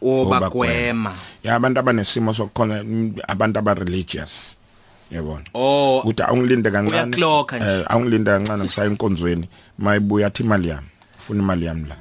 obagwema 0.01 1.15
ya 1.43 1.55
abantu 1.55 1.79
abanesimo 1.79 2.33
sokukhona 2.33 2.83
mm, 2.83 3.13
abantu 3.27 3.59
aba 3.59 3.73
religious 3.73 4.57
yabona 5.11 5.43
oh. 5.53 5.99
Ukuthi 5.99 6.23
awungilinde 6.23 6.71
kancane. 6.71 7.01
Uyaclocka 7.01 7.59
nje. 7.59 7.69
eh 7.69 7.85
awungilinde 7.89 8.31
kancane 8.31 8.63
ngisaya 8.63 8.87
enkonzweni. 8.87 9.47
Mayibuya 9.77 10.27
athi 10.27 10.43
imali 10.43 10.69
yami 10.69 10.87
ufuna 11.17 11.43
imali 11.43 11.65
yami 11.65 11.85
la 11.89 11.95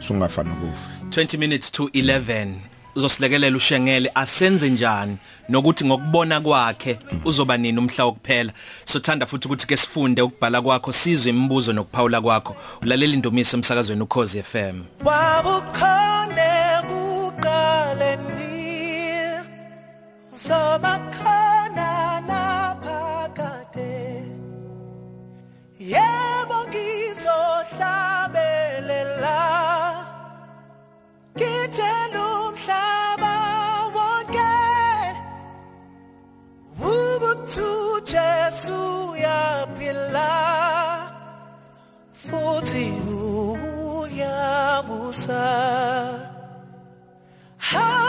sungafana 0.00 0.50
kufa 0.54 0.88
20 1.22 1.38
minutes 1.38 1.72
to 1.72 1.84
11 1.84 2.48
uzosilekelela 2.94 3.56
ushengele 3.56 4.10
asenze 4.14 4.70
njani 4.70 5.16
nokuthi 5.48 5.84
ngokubona 5.84 6.40
kwakhe 6.40 6.98
uzoba 7.24 7.56
nini 7.56 7.78
umhla 7.78 8.04
wokuphela. 8.04 8.52
Sothanda 8.84 9.26
futhi 9.26 9.48
ukuthi 9.48 9.66
ke 9.66 9.76
sifunde 9.76 10.22
ukubhala 10.22 10.62
kwakho 10.62 10.92
sizwe 10.92 11.30
imibuzo 11.30 11.72
nokuphawula 11.72 12.20
kwakho. 12.20 12.56
Ulalela 12.82 13.14
indumiso 13.14 13.56
emsakazweni 13.56 14.02
ukhozi 14.02 14.42
FM 14.42 14.80
wabukhona 15.04 16.72
uzobakhona 20.42 21.90
naphakade. 22.28 23.94
Yebo 25.92 26.58
ngizohlabelela. 26.68 29.40
Ngithela 31.36 32.20
umhlaba 32.42 33.34
wonke. 33.94 34.54
Ukuthi 36.92 37.62
uJesu 37.94 38.78
uyaphila 39.12 40.32
futhi 42.24 42.86
uyabusa 44.02 45.42
haleluya 47.68 48.01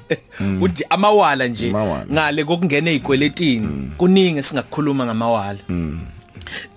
Uthi 0.60 0.84
amawala 0.90 1.46
nje 1.48 1.68
Amawala. 1.70 2.06
ngale 2.12 2.44
kokungena 2.44 2.90
ezikweletini 2.90 3.90
kuningi 3.98 4.42
singakukhuluma 4.42 5.04
ngamawala. 5.06 5.58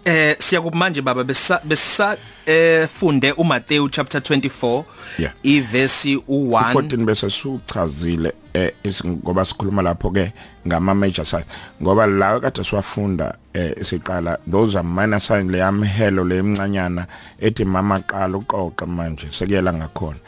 Eh 0.05 0.35
siyakuba 0.39 0.77
manje 0.77 1.01
baba 1.01 1.23
besa 1.23 1.61
besa 1.63 2.17
eh 2.45 2.87
funde 2.87 3.31
uMateyu 3.31 3.89
chapter 3.89 4.21
24 4.21 4.83
Yeah. 5.19 5.33
ivesi 5.43 6.15
u1 6.15 6.73
14 6.73 7.05
bese 7.05 7.29
suchazile 7.29 8.33
eh 8.59 8.71
ngoba 9.05 9.45
sikhuluma 9.45 9.81
lapho 9.81 10.09
ke 10.11 10.33
ngama 10.67 10.93
major 10.93 11.25
signs 11.25 11.45
ngoba 11.81 12.07
la 12.07 12.39
kade 12.39 12.63
siwafunda 12.63 13.35
eh 13.53 13.73
siqala 13.81 14.37
those 14.51 14.75
are 14.75 14.83
minor 14.83 15.19
signs 15.19 15.51
le 15.51 15.57
yamhelo 15.57 16.23
le 16.23 16.37
emncanyana 16.37 17.07
ethi 17.39 17.65
mama 17.65 17.99
qala 17.99 18.37
uqoqa 18.37 18.85
manje 18.85 19.27
sekuyela 19.31 19.73
ngakhona. 19.73 20.19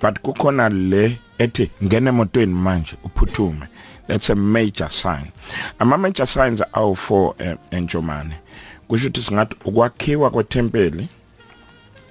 But 0.00 0.22
kukhona 0.22 0.68
le 0.68 1.18
ethi 1.38 1.70
ngene 1.82 2.08
emotweni 2.08 2.54
manje 2.54 2.96
uphuthume. 3.04 3.68
That's 4.06 4.30
a 4.30 4.34
major 4.34 4.88
sign. 4.88 5.32
Ama 5.78 5.98
major 5.98 6.26
signs 6.26 6.62
awu 6.72 6.96
for 6.96 7.34
eh, 7.38 7.56
entshomane. 7.70 8.34
Kusho 8.88 9.08
ukuthi 9.08 9.22
singathi 9.22 9.56
ukwakhiwa 9.64 10.30
kwetempeli 10.30 11.08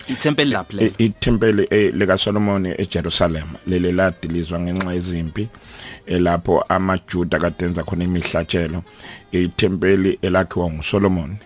ithempeli 0.09 0.51
lapho 0.51 0.73
le 0.77 0.85
I- 0.85 0.93
ithempeli 1.05 1.67
eh, 1.69 1.93
lika 1.95 2.17
Solomon 2.17 2.65
eJerusalem 2.65 3.47
lele 3.67 3.91
ladilizwa 3.91 4.59
ngenxa 4.59 4.93
yezimpi 4.93 5.47
elapho 6.07 6.61
amaJuda 6.69 7.39
kadenza 7.39 7.83
khona 7.83 8.03
imihlatshelo. 8.03 8.83
Ithempeli 9.31 10.19
elakhiwa 10.21 10.71
nguSolomon 10.71 11.37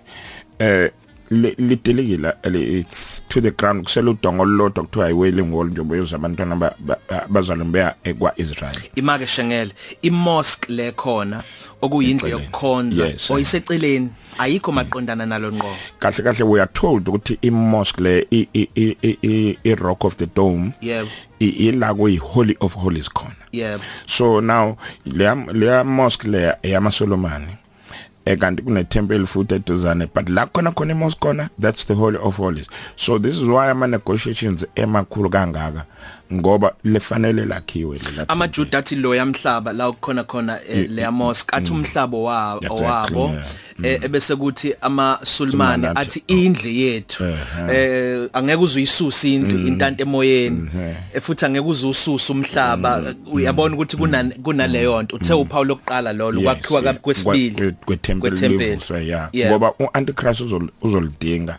eh 0.59 0.91
li- 1.31 1.55
lidilikile 1.57 2.33
li- 2.43 2.79
it's 2.79 3.23
to 3.29 3.41
the 3.41 3.51
ground 3.51 3.83
kusele 3.83 4.09
udongo 4.09 4.45
lolodwa 4.45 4.83
kuthiwa 4.83 5.07
yiwailing 5.07 5.51
wall 5.53 5.67
njengoba 5.67 5.95
yoza 5.97 6.15
abantwana 6.15 6.55
ba- 6.55 6.75
ba- 6.79 7.25
bazalwa 7.29 7.65
beya 7.65 7.95
ekwa 8.03 8.33
Israel 8.39 8.77
imake 8.95 9.27
shengele 9.27 9.71
imosque 10.01 10.73
le 10.73 10.91
khona 10.91 11.43
okuyindlu 11.81 12.27
yokukhonza 12.29 13.05
Yes, 13.07 13.31
oyiseceleni. 13.31 14.09
Ayikho 14.39 14.71
maqondana 14.71 15.25
nalo 15.25 15.51
ngqo. 15.51 15.75
Kahle 15.99 16.23
kahle 16.23 16.43
we 16.45 16.59
are 16.59 16.69
told 16.73 17.05
ukuthi 17.07 17.37
i 17.41 17.49
mosque 17.49 17.99
le 18.01 18.25
i 18.31 18.47
i- 18.53 18.69
i 18.75 18.95
i- 19.03 19.17
i 19.23 19.57
i 19.63 19.75
rock 19.75 20.03
of 20.05 20.17
the 20.17 20.25
dome 20.25 20.73
yebo. 20.81 21.07
i- 21.39 21.69
ila 21.69 21.93
kuyi 21.93 22.17
holy 22.17 22.55
of 22.61 22.73
holies 22.75 23.09
khona. 23.09 23.35
Yebo. 23.53 23.81
So 24.07 24.39
now 24.39 24.77
le 25.05 25.35
le 25.53 25.83
mosque 25.83 26.25
le 26.27 26.55
yama 26.63 26.91
Solomon 26.91 27.47
eh 28.25 28.37
kanti 28.37 28.63
kune 28.63 28.83
temple 28.85 29.25
futhi 29.25 29.55
eduzane 29.59 30.07
but 30.13 30.29
la 30.29 30.45
khona 30.45 30.71
khona 30.73 30.91
imosque 30.93 31.19
khona 31.19 31.49
that's 31.59 31.83
the 31.85 31.93
holy 31.95 32.17
of 32.17 32.37
holies. 32.37 32.67
So 32.95 33.17
this 33.19 33.35
is 33.37 33.43
why 33.47 33.69
ama 33.69 33.87
negotiations 33.87 34.65
emakhulu 34.75 35.29
kangaka. 35.29 35.85
Ngoba 36.33 36.73
lefanele 36.83 37.45
lakhiwe 37.45 37.99
lela 37.99 38.29
amajuda 38.29 38.77
athi 38.77 38.95
lo 38.95 39.15
yamhlaba 39.15 39.73
la 39.73 39.91
kukhona 39.91 40.23
khona 40.23 40.59
eh, 40.69 40.89
le 40.89 41.09
mosque 41.09 41.55
athi 41.57 41.71
umhlabo 41.73 42.23
wa- 42.23 42.59
Exactly, 42.61 42.85
wabo 42.85 43.27
yeah. 43.33 43.45
eh, 43.83 43.99
ebese 44.03 44.35
kuthi 44.35 44.75
amasulmane 44.81 45.25
Sulmane 45.25 45.87
athi 45.87 45.99
athi, 45.99 46.23
indle 46.27 46.75
yethu 46.75 47.23
Eh, 47.23 47.37
eh 47.69 48.29
angeke 48.33 48.57
uzuyisusa 48.63 49.27
indlu 49.27 49.67
intante 49.67 50.03
emoyeni 50.03 50.69
eh. 50.79 50.95
Eh, 51.13 51.21
futhi 51.21 51.45
angeke 51.45 51.65
uzususa 51.67 52.33
umhlaba 52.33 53.15
uyabona 53.31 53.75
ukuthi 53.75 53.97
kuna 53.97 54.23
kunaleyo 54.23 55.01
nto 55.01 55.15
uthe 55.15 55.33
uphawu 55.33 55.63
lokuqala 55.65 56.13
lo 56.13 56.33
Yes, 56.33 56.43
kwakhiwa 56.43 56.81
yeah. 56.81 56.95
kwesibili 56.95 57.55
Kwe- 57.55 57.71
kwethempeli 57.85 58.19
kwethempeli. 58.31 58.69
livuswe 58.69 59.05
yeah 59.07 59.29
Yeah. 59.33 59.51
ngoba 59.51 59.73
uantichrist 59.79 60.41
uzol- 60.41 60.69
uzolidinga 60.81 61.57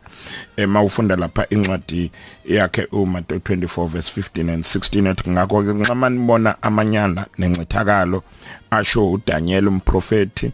ema 0.56 0.82
ufunda 0.82 1.16
lapha 1.16 1.46
incwadi 1.50 2.10
yakhe 2.48 2.86
uMatthew 2.92 3.38
24 3.38 3.86
verse 3.88 4.20
15 4.20 4.50
and 4.54 4.63
16 4.64 5.10
ethi 5.10 5.30
ngakho 5.30 5.62
ke 5.62 5.72
nxa 5.72 5.94
manibona 5.94 6.62
amanyana 6.62 7.26
nencithakalo 7.38 8.22
asho 8.70 9.12
uDaniel 9.12 9.68
umprofeti 9.68 10.52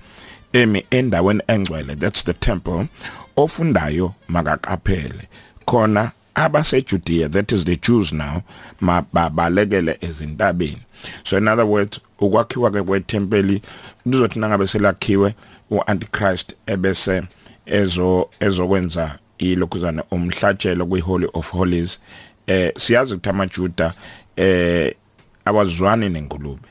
emi 0.53 0.85
endaweni 0.91 1.43
engcwele 1.47 1.97
that's 1.97 2.25
the 2.25 2.33
temple 2.33 2.89
ofundayo 3.37 4.15
makaqaphele. 4.29 5.29
Khona 5.67 6.13
abaseJudea 6.35 7.31
that 7.31 7.53
is 7.53 7.65
the 7.65 7.77
Jews 7.77 8.13
now 8.13 8.43
mabalekele 8.81 9.99
ezintabeni. 10.01 10.83
So 11.25 11.37
in 11.37 11.49
other 11.49 11.67
words 11.67 12.01
ukwakhiwa 12.21 12.71
ke 12.71 12.83
kwethempeli 12.83 13.63
kuzothi 14.05 14.39
nangabe 14.39 14.67
selakhiwe 14.67 15.35
uantichrist 15.71 16.55
ebese 16.67 17.23
ezo 17.67 18.31
ezokwenza 18.41 19.19
ilokhuzana 19.39 20.05
umhlatshelo 20.11 20.87
kwiholy 20.87 21.29
of 21.35 21.53
holies 21.53 22.01
eh 22.51 22.73
siyazi 22.79 23.15
ukuthi 23.15 23.29
amajuda 23.29 23.95
eh 24.37 24.95
awazwani 25.45 26.09
nengulube. 26.09 26.69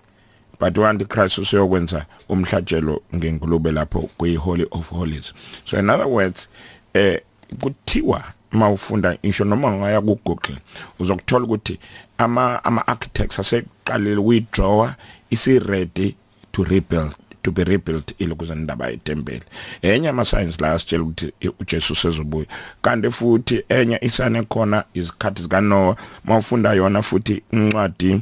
But 0.59 0.77
uantichrist 0.77 1.37
useyokwenza 1.37 2.05
umhlatshelo 2.29 3.01
ngengulube 3.15 3.71
lapho 3.71 4.09
kwi-holy 4.17 4.67
of 4.71 4.89
holies. 4.89 5.33
So 5.65 5.79
in 5.79 5.89
other 5.89 6.07
words 6.07 6.49
eh 6.93 7.21
kuthiwa 7.61 8.23
mawufunda 8.51 9.17
insho 9.21 9.45
noma 9.45 9.71
ngaya 9.71 10.01
ku 10.01 10.19
Google 10.25 10.57
uzokuthola 10.99 11.45
ukuthi 11.45 11.79
ama 12.17 12.63
ama 12.63 12.87
architects 12.87 13.39
aseqalile 13.39 14.17
ukuyidraw 14.17 14.89
isi 15.29 15.59
ready 15.59 16.15
to 16.51 16.63
rebuild. 16.63 17.15
To 17.49 17.51
be 17.51 17.63
rebuilt 17.63 18.13
ilokuzana 18.19 18.61
indaba 18.61 18.87
yetempeli 18.87 19.43
enye 19.81 20.09
ama 20.09 20.25
science 20.25 20.57
la 20.61 20.71
asitshela 20.71 21.03
ukuthi 21.03 21.33
uJesu 21.59 21.95
sezobuya 21.95 22.45
kanti 22.81 23.11
futhi 23.11 23.63
enye 23.69 23.97
isane 24.01 24.41
khona 24.41 24.83
izikhathi 24.93 25.43
zika 25.43 25.61
Noah 25.61 25.95
mawufunda 26.25 26.73
yona 26.73 27.01
futhi 27.01 27.43
incwadi 27.51 28.21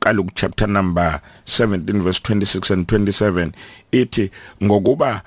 kaLuke 0.00 0.32
chapter 0.34 0.68
number 0.68 1.20
17 1.46 2.02
verse 2.02 2.20
26 2.34 2.72
and 2.72 2.86
27 2.86 3.50
ithi 3.92 4.30
ngokuba 4.62 5.22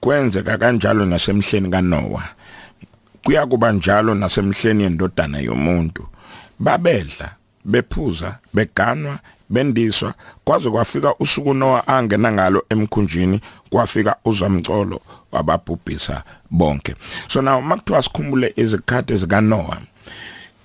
kwenzeka 0.00 0.58
kanjalo 0.58 1.06
nasemhleni 1.06 1.70
kaNoah 1.70 2.28
kuya 3.24 3.46
kuba 3.46 3.72
njalo 3.72 4.14
nasemhleni 4.14 4.82
yendodana 4.82 5.38
yomuntu. 5.38 6.06
Babedla 6.58 7.34
bephuza 7.64 8.38
beganwa 8.54 9.18
bendiswa 9.48 10.14
kwaze 10.44 10.70
kwafika 10.70 11.14
usuku 11.18 11.54
Noah 11.54 11.82
angena 11.86 12.32
ngalo 12.32 12.64
emkhunjini 12.68 13.40
kwafika 13.70 14.16
uzamcolo 14.24 15.00
wababhubhisa 15.32 16.22
bonke 16.50 16.94
so 17.28 17.42
now 17.42 17.60
makuthiwa 17.62 18.02
sikhumbule 18.02 18.52
izikhathi 18.56 19.16
zika 19.16 19.40
Noah 19.40 19.80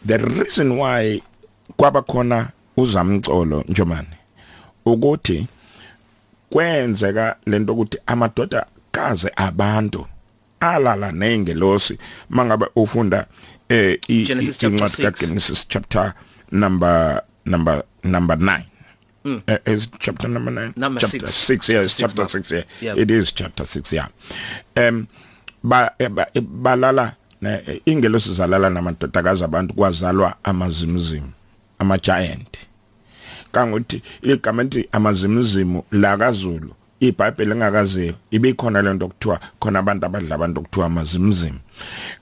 the 0.07 0.17
reason 0.17 0.71
why 0.71 1.23
kwaba 1.77 2.01
khona 2.01 2.49
uzamcolo 2.77 3.63
njomane 3.67 4.17
ukuthi 4.85 5.47
kwenzeka 6.49 7.35
lento 7.45 7.73
ukuthi 7.73 7.97
amadoda 8.05 8.65
kaze 8.91 9.31
abantu 9.35 10.07
alala 10.59 11.11
nengelosi 11.11 11.97
mangabe 12.29 12.65
ufunda 12.75 13.25
eh 13.69 13.99
Genesis 14.07 14.63
incwadi 14.63 14.93
six. 14.93 15.05
kaGenesis 15.05 15.67
chapter 15.67 16.13
number 16.51 17.23
number 17.45 17.83
number 18.03 18.37
9 18.37 18.70
Mm. 19.25 19.41
Uh, 19.47 19.71
is 19.73 19.84
it 19.86 19.91
chapter 19.99 20.27
number 20.27 20.51
9 20.51 20.73
Number 20.75 20.99
chapter 21.01 21.27
six. 21.27 21.67
6 21.67 21.69
yeah 21.69 21.81
it's 21.81 21.93
Six, 21.93 21.99
chapter 22.13 22.23
Bob. 22.23 22.29
6 22.31 22.51
yeah. 22.51 22.63
Yeah. 22.81 22.97
it 22.97 23.12
is 23.12 23.31
chapter 23.34 23.65
6 23.65 23.93
yeah 23.93 24.07
um 24.77 25.07
ba 25.63 25.91
eh, 25.99 26.10
ba- 26.10 26.27
eh, 26.34 26.41
balala 26.41 27.13
eh, 27.45 27.81
ingelosi 27.86 28.34
zalala 28.34 28.69
namadodakazi 28.69 29.43
abantu 29.43 29.73
kwazalwa 29.73 30.36
amazimzimu 30.43 31.31
ama 31.79 31.97
giant 31.97 32.57
kangokuthi 33.51 34.01
igama 34.21 34.63
lithi 34.63 34.88
amazimzimu 34.91 35.84
la 35.91 36.17
kaZulu 36.17 36.73
iBhayibheli 37.01 37.51
engakaziyo 37.51 38.13
ibikhona 38.31 38.81
lento 38.81 39.05
okuthiwa 39.05 39.39
khona 39.59 39.79
abantu 39.79 40.05
abadla 40.05 40.35
abantu 40.35 40.59
okuthiwa 40.59 40.85
amazimzimu 40.85 41.59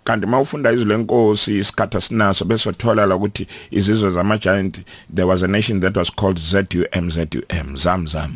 kanti 0.03 0.25
mawufunda 0.27 0.71
izwi 0.71 0.89
lenkosi 0.89 1.57
isikhatha 1.57 2.01
sinaso 2.01 2.45
bese 2.45 2.69
uthola 2.69 3.05
la 3.05 3.15
ukuthi 3.15 3.47
izizwe 3.71 4.11
zama 4.11 4.37
giant 4.37 4.81
there 5.15 5.27
was 5.27 5.43
a 5.43 5.47
nation 5.47 5.79
that 5.79 5.97
was 5.97 6.11
called 6.15 6.39
ZUM 6.39 7.09
ZUM 7.09 7.75
zamzam 7.75 8.33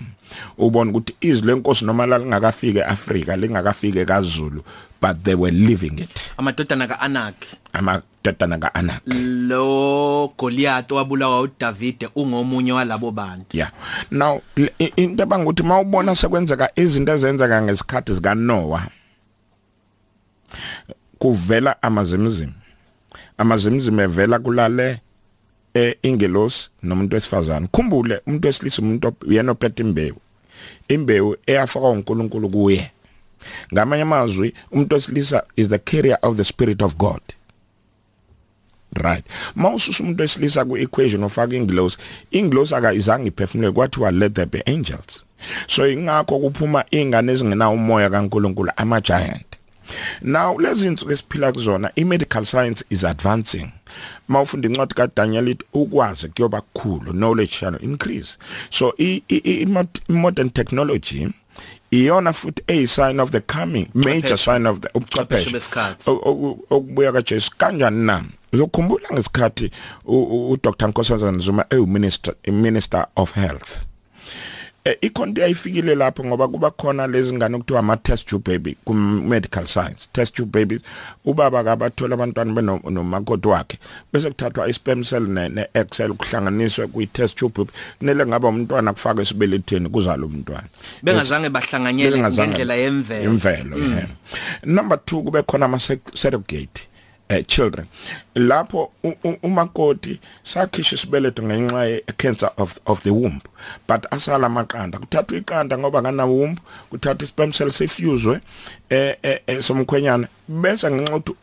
ubona 0.57 0.91
ukuthi 0.91 1.15
izwi 1.21 1.47
lenkosi 1.47 1.85
noma 1.85 2.05
la 2.05 2.17
lingakafike 2.17 2.79
eAfrika 2.79 3.35
lingakafike 3.35 4.05
kaZulu 4.05 4.63
but 5.01 5.23
they 5.23 5.35
were 5.35 5.51
living 5.51 5.99
it. 5.99 6.33
Amadodana 6.37 6.87
kaAnak. 6.87 7.35
Amadodana 8.23 8.57
kaAnak 8.57 9.01
lo 9.47 10.33
Goliath 10.37 10.91
wabulawa 10.91 11.41
uDavid 11.41 12.07
ungomunye 12.15 12.71
walabo 12.71 13.11
bantu. 13.11 13.57
Yeah 13.57 13.71
now 14.11 14.41
le- 14.55 14.73
i- 14.79 14.93
into 14.95 15.23
abangukuthi 15.23 15.63
mawubona 15.63 16.15
sekwenzeka 16.15 16.69
izinto 16.75 17.11
ezenzeka 17.13 17.61
ngesikhathi 17.61 18.13
zika 18.13 18.35
Noah 18.35 18.87
kuvela 21.19 21.81
amazimzim. 21.83 22.51
Amazimzim 23.37 23.99
evela 23.99 24.39
kulale 24.39 24.99
eh 25.73 25.95
ingelosi 26.03 26.69
nomuntu 26.83 27.15
wesifazane. 27.15 27.67
Khumbule 27.71 28.21
umuntu 28.27 28.47
wesilisa 28.47 28.81
umuntu 28.81 29.07
op- 29.07 29.27
uyena 29.27 29.51
ophethe 29.51 29.83
imbewu. 29.83 30.17
Imbewu 30.87 31.35
eyafaka 31.47 31.87
uNkulunkulu 31.87 32.49
kuye. 32.49 32.91
Ngamanye 33.73 34.01
amazwi 34.03 34.53
umuntu 34.71 34.95
wesilisa 34.95 35.43
is 35.55 35.67
the 35.67 35.77
carrier 35.79 36.17
of 36.21 36.37
the 36.37 36.43
spirit 36.43 36.81
of 36.81 36.95
God. 36.97 37.21
Right. 38.97 39.25
Mawususa 39.55 40.03
umuntu 40.03 40.21
wesilisa 40.21 40.65
ku 40.65 40.77
equation 40.77 41.23
ofaka 41.23 41.55
ingilosi 41.55 41.97
ingilosi 42.31 42.75
aka 42.75 42.93
izange 42.93 43.27
iphefumule 43.27 43.71
kwathiwa 43.71 44.11
let 44.11 44.33
there 44.33 44.45
be 44.45 44.63
angels. 44.65 45.25
So 45.67 45.87
ingakho 45.87 46.39
kuphuma 46.39 46.85
ingane 46.91 47.33
ezingenawo 47.33 47.73
umoya 47.73 48.09
kaNkuluNkulu 48.09 48.71
ama 48.75 49.01
giant 49.01 49.45
now 50.21 50.59
lezi 50.59 50.87
insuku 50.87 51.11
esiphila 51.11 51.51
kuzona 51.51 51.91
i-medical 51.95 52.45
science 52.45 52.85
is 52.89 53.03
advancing. 53.03 53.71
Mawufunda 54.27 54.69
incwadi 54.69 54.93
kaDaniel 54.93 55.55
ukwazi 55.73 56.27
kuyoba 56.27 56.61
kukhulu 56.61 57.11
knowledge 57.11 57.51
shall 57.51 57.77
increase. 57.83 58.37
So 58.69 58.93
i-modern 58.97 60.49
technology 60.49 61.27
iyona 61.93 62.33
futhi 62.33 62.61
a 62.67 62.85
sign 62.87 63.19
of 63.19 63.31
the 63.31 63.39
coming 63.41 63.87
major 63.93 64.19
Ubuchwepheshe. 64.19 64.37
sign 64.37 64.65
of 64.65 64.79
the 64.79 64.89
Ubuchwepheshe 64.89 65.49
ubuchwepheshe 65.49 65.51
besikhathi. 65.51 66.09
O- 66.09 66.21
o- 66.25 66.57
okubuya 66.69 67.11
kaJesu 67.11 67.51
kanjani 67.57 68.05
na 68.05 68.23
uzokhumbula 68.53 69.07
ngesikhathi 69.13 69.71
uDr 70.05 70.87
Nkosazana 70.87 71.37
Zuma 71.39 71.65
ewu 71.69 71.87
minister 71.87 72.33
minister 72.47 73.07
of 73.15 73.33
health 73.33 73.71
eh 73.77 73.85
ikhonto 75.01 75.41
yayifikile 75.41 75.95
lapho 75.95 76.25
ngoba 76.25 76.47
kuba 76.47 76.71
khona 76.71 77.07
lezi 77.07 77.33
ngane 77.33 77.55
okuthiwa 77.55 77.79
ama 77.79 77.97
test 77.97 78.25
tube 78.25 78.51
baby 78.51 78.77
ku 78.85 78.93
medical 78.93 79.65
science. 79.65 80.07
Test 80.13 80.35
tube 80.35 80.51
babies 80.51 80.81
ubaba 81.25 81.63
kabathola 81.63 82.13
abantwana 82.13 82.53
benomakoti 82.53 83.47
wakhe. 83.47 83.79
Bese 84.13 84.29
kuthathwa 84.29 84.67
i 84.67 84.73
sperm 84.73 85.03
cell 85.03 85.27
ne, 85.27 85.49
ne 85.49 85.67
egg 85.73 85.89
cell 85.91 86.13
kuhlanganiswe 86.13 86.87
kwi 86.87 87.07
test 87.07 87.35
tube 87.35 87.53
baby. 87.55 87.71
Kumele 87.99 88.25
ngaba 88.25 88.47
umntwana 88.47 88.93
kufaka 88.93 89.21
esibelethweni 89.21 89.89
kuzalo 89.89 90.27
umntwana 90.27 90.67
bengazange 91.03 91.49
bahlanganyele 91.49 92.29
ngendlela 92.29 92.75
yemvelo. 92.75 93.31
imvelo 93.31 93.77
yeah. 93.77 94.07
Number 94.63 94.97
2 94.97 95.23
kube 95.23 95.41
khona 95.43 95.65
ama 95.65 95.79
surrogate. 96.13 96.87
Eh 97.29 97.43
children. 97.47 97.87
Lapho 98.35 98.91
umakoti 99.43 100.19
sakhisha 100.43 100.95
isibeletho 100.95 101.43
ngenxa 101.43 101.85
ye 101.85 102.01
cancer 102.17 102.51
of 102.57 102.79
of 102.85 103.03
the 103.03 103.09
womb. 103.13 103.41
But 103.87 104.05
asala 104.11 104.47
amaqanda. 104.47 104.99
Kuthathwa 104.99 105.37
iqanda 105.37 105.77
ngoba 105.77 106.01
kana 106.01 106.25
womb 106.25 106.57
kuthathwa 106.91 107.27
sperm 107.27 107.51
cell 107.51 107.71
sefuswe 107.71 108.41
eh 108.89 109.15
eh, 109.23 109.39
eh 109.47 109.61
somkhwenyana. 109.61 110.27
Bese 110.47 110.91
ngenxa 110.91 111.15
ukuthi 111.15 111.33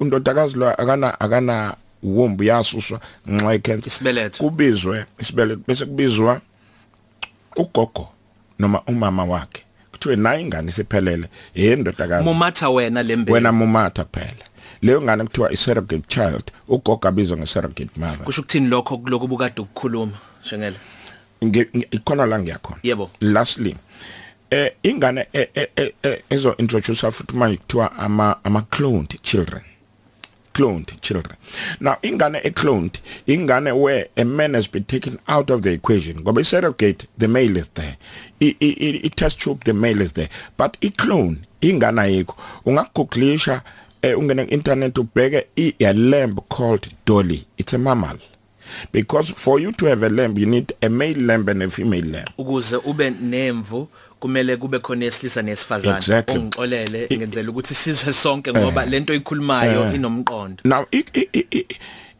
undodakazi 0.00 0.56
lo 0.56 0.70
akana 0.70 1.20
akana 1.20 1.76
womb 2.02 2.42
yasuswa 2.42 3.00
ngenxa 3.28 3.52
ye 3.52 3.58
cancer 3.58 3.88
Isibeletho. 3.88 4.44
kubizwe 4.44 5.04
isibeletho 5.18 5.62
bese 5.66 5.86
kubizwa 5.86 6.40
ugogo 7.56 8.08
noma 8.58 8.82
umama 8.86 9.24
wakhe. 9.24 9.62
Kuthiwe 9.92 10.16
nayi 10.16 10.42
ingane 10.42 10.68
isiphelele 10.68 11.28
yendodakazi 11.54 12.24
mumatha 12.24 12.70
wena 12.70 13.02
lembe 13.02 13.32
wena 13.32 13.52
mumatha 13.52 14.04
phela. 14.04 14.47
Leyo 14.82 15.02
ngane 15.02 15.24
kuthiwa 15.24 15.50
i 15.52 15.56
surrogate 15.56 16.04
child 16.08 16.42
ugogo 16.68 17.08
abizwa 17.08 17.36
nge 17.36 17.46
surrogate 17.46 17.90
mother. 18.00 18.24
Kusho 18.24 18.40
ukuthini 18.40 18.68
lokho 18.68 18.98
kuloko 18.98 19.26
bukade 19.26 19.60
ukukhuluma 19.60 20.12
shengela? 20.42 20.76
Nge- 21.44 21.68
nge- 21.76 21.88
ikhona 21.90 22.26
la 22.26 22.38
ngiyakhona. 22.38 22.80
Yebo. 22.82 23.10
lastly 23.20 23.76
eh 24.50 24.72
ingane 24.82 25.26
e- 25.32 25.48
e- 25.54 25.68
e- 25.76 25.94
e- 26.02 26.22
ezo 26.30 26.54
introduce 26.58 27.10
futhi 27.10 27.36
manje 27.36 27.56
kuthiwa 27.56 27.92
ama 27.98 28.36
ama 28.44 28.62
cloned 28.62 29.18
children. 29.22 29.62
Cloned 30.52 31.00
children. 31.00 31.36
Now 31.80 31.94
ingane 32.02 32.40
e 32.44 32.50
cloned 32.50 32.98
ingane 33.26 33.72
where 33.72 34.08
a 34.16 34.24
man 34.24 34.54
has 34.54 34.70
been 34.70 34.84
taken 34.84 35.18
out 35.28 35.50
of 35.50 35.60
the 35.62 35.72
equation. 35.72 36.20
Ngoba 36.20 36.40
i 36.40 36.44
surrogate 36.44 37.06
the 37.18 37.28
male 37.28 37.56
is 37.60 37.70
there. 37.74 37.96
I 38.40 38.56
i 38.60 38.66
i- 38.80 39.00
i 39.04 39.08
test 39.10 39.38
tube 39.38 39.60
the 39.64 39.72
male 39.72 40.02
is 40.04 40.12
there. 40.14 40.28
But 40.58 40.76
i 40.82 40.90
clone 40.90 41.36
ingane 41.60 42.00
ayikho. 42.00 42.36
Ungagooglisha 42.66 43.62
eh, 44.02 44.18
ungene 44.18 44.44
ku 44.44 44.54
internet 44.54 44.98
ubheke 44.98 45.46
i 45.56 45.74
a 45.80 45.92
lamb 45.92 46.38
called 46.48 46.88
dolly. 47.06 47.46
It's 47.56 47.74
a 47.74 47.78
mammal. 47.78 48.18
Because 48.92 49.32
for 49.32 49.60
you 49.60 49.72
to 49.72 49.86
have 49.86 50.02
a 50.02 50.08
lamb 50.08 50.38
you 50.38 50.46
need 50.46 50.72
a 50.82 50.88
male 50.88 51.18
lamb 51.18 51.48
and 51.48 51.62
a 51.62 51.70
female 51.70 52.04
lamb. 52.04 52.26
Ukuze 52.38 52.76
ube 52.76 53.10
nemvu 53.10 53.88
kumele 54.20 54.56
kube 54.56 54.78
khona 54.78 55.06
esilisa 55.06 55.42
nesifazane. 55.42 55.96
Exactly. 55.96 56.38
ungixolele 56.38 57.08
ngenzela 57.12 57.50
ukuthi 57.50 57.74
sizwe 57.74 58.12
sonke 58.12 58.52
ngoba 58.52 58.86
lento 58.86 59.14
ikhulumayo 59.14 59.94
inomqondo. 59.94 60.62
Now 60.64 60.86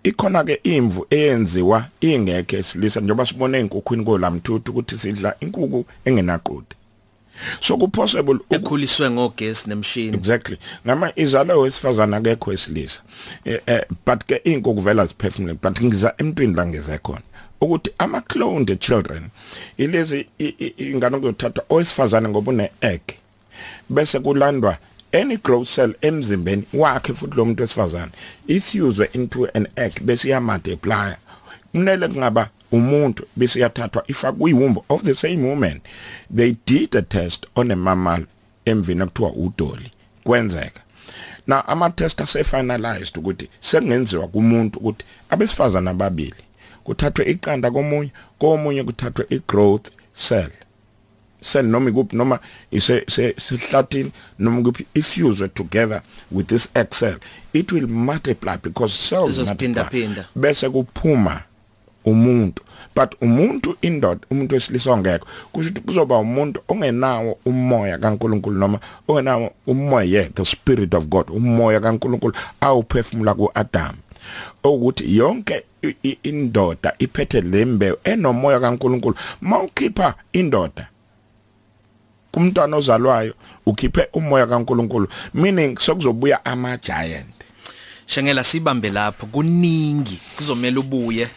ikhona 0.02 0.44
ke 0.44 0.60
imvu 0.62 1.06
eyenziwa 1.10 1.84
ingekho 2.00 2.56
esilisa. 2.56 3.00
Njengoba 3.00 3.26
sibone 3.26 3.58
enkukhwini 3.58 4.04
kolamthuthu 4.04 4.70
ukuthi 4.70 4.98
sidla 4.98 5.34
inkukhu 5.40 5.84
engenaqodi 6.04 6.77
so 7.60 7.76
ku 7.76 7.88
possible 7.88 8.34
uku- 8.34 8.54
ekhuliswe 8.54 9.10
ngogesi 9.10 9.68
nemshini. 9.68 10.16
Exactly. 10.16 10.58
Ngama 10.86 11.12
izalo 11.16 11.60
wesifazana 11.60 12.16
akekho 12.16 12.52
esilisa 12.52 13.02
eh, 13.44 13.60
eh, 13.66 13.82
but 14.06 14.24
ke 14.26 14.36
inkukhu 14.44 14.80
vela 14.80 15.06
ziphefumule 15.06 15.54
but 15.62 15.80
ngiza 15.82 16.14
emntwini 16.18 16.54
la 16.54 16.66
ngeze 16.66 16.98
khona. 16.98 17.20
Ukuthi 17.60 17.90
ama 17.98 18.20
cloned 18.20 18.78
children 18.80 19.22
ilezi 19.76 20.26
i- 20.38 20.54
i- 20.58 20.74
ingane 20.90 21.18
kuzothathwa 21.18 21.64
owesifazane 21.70 22.28
ngoba 22.28 22.52
une 22.52 22.70
egg 22.80 23.00
bese 23.90 24.18
kulandwa 24.20 24.76
any 25.12 25.36
growth 25.36 25.68
cell 25.74 25.94
emzimbeni 26.00 26.62
wakhe 26.72 27.14
futhi 27.14 27.36
lo 27.36 27.44
muntu 27.44 27.62
wesifazane 27.62 28.12
ifuse 28.46 29.08
into 29.12 29.48
an 29.54 29.66
egg 29.76 29.92
bese 30.00 30.28
iya 30.28 30.40
multiply 30.40 31.12
kumele 31.72 32.08
kungaba 32.08 32.50
umuntu 32.72 33.26
bese 33.36 33.60
yathathwa. 33.60 34.04
Ifakwa 34.08 34.38
kuyimbo 34.38 34.84
of 34.88 35.02
the 35.02 35.14
same 35.14 35.48
woman 35.48 35.80
they 36.36 36.56
did 36.66 36.94
a 36.96 37.02
test 37.02 37.46
on 37.56 37.70
a 37.70 37.76
mammal 37.76 38.24
emvini 38.64 39.04
kuthiwa 39.06 39.32
udoli. 39.32 39.90
Kwenzeka. 40.24 40.80
Na 41.46 41.68
ama 41.68 41.90
test 41.90 42.20
ase 42.20 42.44
finalized 42.44 43.16
ukuthi 43.18 43.48
sekungenziwa 43.60 44.28
kumuntu 44.28 44.78
ukuthi 44.78 45.04
abesifazana 45.30 45.90
ababili 45.90 46.34
kuthathwe 46.84 47.24
iqanda 47.30 47.70
komunye 47.70 48.10
komunye 48.38 48.84
kuthathwe 48.84 49.26
igrowth 49.30 49.88
cell. 50.28 50.50
Cell 51.40 51.66
noma 51.66 51.90
ikuphi 51.90 52.16
noma 52.16 52.38
ise 52.70 53.04
se- 53.08 53.34
sihlathini 53.40 54.10
noma 54.38 54.62
kuphi 54.62 54.86
ifuse 54.94 55.48
together 55.48 56.02
with 56.32 56.46
this 56.46 56.68
egg 56.74 56.90
cell. 56.90 57.16
It 57.52 57.72
will 57.72 57.86
multiply 57.88 58.56
because 58.56 58.94
cells 59.08 59.38
Izosiphinda 59.38 59.82
multiply. 59.82 60.00
phinda. 60.06 60.24
bese 60.36 60.68
kuphuma 60.70 61.42
umuntu. 62.04 62.62
But 62.94 63.14
umuntu 63.20 63.76
indoda 63.82 64.20
umuntu 64.30 64.54
wesilisa 64.54 64.92
ongekho 64.92 65.26
kusho 65.52 65.68
ukuthi 65.70 65.80
kuzoba 65.86 66.18
umuntu 66.18 66.60
ongenawo 66.68 67.38
umoya 67.44 67.98
kaNkuluNkulu 67.98 68.58
noma 68.58 68.78
ongenawo 69.08 69.52
umoya 69.66 70.24
the 70.34 70.44
spirit 70.44 70.94
of 70.94 71.04
God 71.06 71.30
umoya 71.30 71.80
kaNkuluNkulu 71.80 72.34
awuphefumula 72.60 73.34
kuAdam. 73.34 73.96
Ukuthi 74.64 75.16
yonke 75.16 75.64
i- 75.82 75.96
i- 76.02 76.18
indoda 76.22 76.94
iphethe 76.98 77.40
lembe 77.40 77.94
enomoya 78.04 78.60
kaNkuluNkulu. 78.60 79.14
Mawukhipha 79.40 80.14
indoda 80.32 80.88
kumntwana 82.32 82.76
ozalwayo 82.76 83.34
ukhiphe 83.66 84.08
umoya 84.12 84.46
kaNkuluNkulu 84.46 85.08
meaning 85.34 85.78
sokuzobuya 85.78 86.44
ama 86.44 86.76
giant 86.76 87.26
shengela 88.06 88.44
sibambe 88.44 88.90
lapho. 88.90 89.26
Kuningi 89.26 90.20
kuzomela 90.36 90.80
ubuye. 90.80 91.28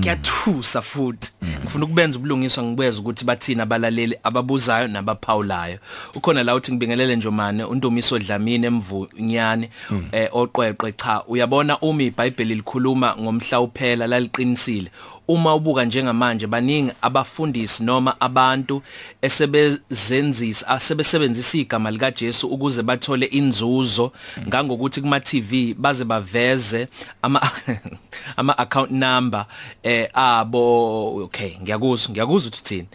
Kuyathusa 0.00 0.82
futhi. 0.82 1.32
Ngifuna 1.62 1.84
ukubenza 1.84 2.18
ubulungiswa 2.18 2.64
ngibeza 2.64 3.00
ukuthi 3.00 3.24
bathina 3.24 3.62
abalaleli 3.62 4.16
ababuzayo 4.22 4.88
nabaphawulayo. 4.88 5.78
Ukhona 6.14 6.42
la 6.42 6.54
uthi 6.54 6.72
ngibingelele 6.72 7.16
njomane 7.16 7.64
undomiso 7.64 8.18
dlamini 8.18 8.66
emvunyane 8.66 9.70
eh 10.12 10.28
oqweqwe. 10.32 10.92
Cha 10.92 11.24
uyabona 11.26 11.78
uma 11.80 12.02
iBhayibheli 12.02 12.54
likhuluma 12.54 13.16
ngomhlawuphela 13.16 14.06
laliqinisile. 14.06 14.90
Uma 15.28 15.54
ubuka 15.54 15.84
njengamanje 15.84 16.46
baningi 16.46 16.92
abafundisi 17.02 17.84
noma 17.84 18.20
abantu 18.20 18.82
esebezenzisa 19.22 20.68
asebesebenzisa 20.68 21.58
igama 21.58 21.90
lika 21.90 22.10
Jesu 22.10 22.46
ukuze 22.48 22.82
bathole 22.82 23.26
inzuzo. 23.26 24.12
Ngangokuthi 24.48 25.00
kuma 25.00 25.20
TV 25.20 25.74
baze 25.74 26.04
baveze 26.04 26.88
ama 27.22 27.50
ama 28.36 28.58
account 28.58 28.90
number 28.90 29.46
eh 29.82 30.08
abo 30.14 31.14
okay 31.24 31.56
ngiyakuzwa 31.62 32.10
ngiyakuzwa 32.12 32.48
ukuthi 32.48 32.62
uthini. 32.62 32.88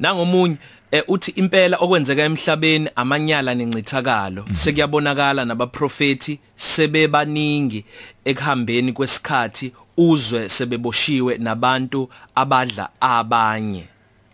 Nangomunye 0.00 0.56
eh 0.90 1.04
uthi 1.08 1.30
impela 1.30 1.76
okwenzeka 1.76 2.22
emhlabeni 2.22 2.90
amanyala 2.96 3.54
nencithakalo. 3.54 4.44
Sekuyabonakala 4.52 5.44
nabaprofeti 5.44 6.38
sebebaningi 6.56 7.84
ekuhambeni 8.24 8.92
kwesikhathi 8.92 9.72
uzwe 9.98 10.48
sebeboshiwe 10.48 11.38
nabantu 11.38 12.08
abadla 12.34 12.88
abanye. 13.00 13.84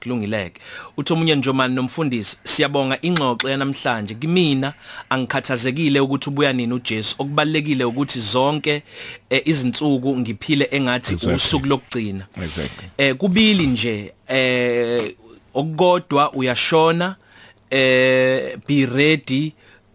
Kulungileke. 0.02 0.60
Uthi 0.96 1.12
omunye 1.12 1.34
njomani 1.34 1.74
nomfundisi 1.74 2.36
siyabonga 2.44 2.98
ingxoxo 3.02 3.48
yanamhlanje. 3.48 4.14
Kimina 4.14 4.72
angikhathazekile 5.10 6.00
ukuthi 6.00 6.28
ubuya 6.30 6.52
nini 6.52 6.72
uJesu. 6.72 7.14
Okubalekile 7.18 7.84
ukuthi 7.84 8.20
zonke 8.20 8.82
eh, 9.30 9.42
izinsuku 9.44 10.16
ngiphile 10.16 10.68
engathi 10.70 11.12
Exactly. 11.14 11.34
usuku 11.34 11.66
lokugcina. 11.66 12.26
Exactly. 12.42 12.88
eh 12.98 13.14
kubili 13.14 13.66
nje 13.66 14.12
eh 14.28 15.14
okukodwa 15.54 16.32
uyashona 16.32 17.16
eh 17.70 18.58
be 18.66 18.86
ready 18.86 19.52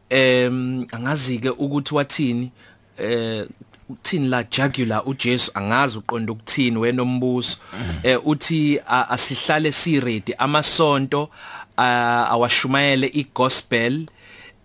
em 0.09 0.85
angazi 0.91 1.39
ke 1.39 1.49
ukuthi 1.49 1.95
wathini 1.95 2.51
eh 2.97 3.45
uthini 3.89 4.27
la 4.27 4.43
jugular 4.43 5.03
uJesu 5.05 5.51
angazi 5.53 5.97
uqonda 5.97 6.31
ukuthini 6.31 6.77
wena 6.77 7.01
ombuso. 7.01 7.57
Eh 8.03 8.27
uthi 8.27 8.79
asihlale 8.87 9.71
si 9.71 9.99
ready 9.99 10.33
amasonto 10.37 11.29
awashumayele 11.77 13.07
igospel 13.07 14.05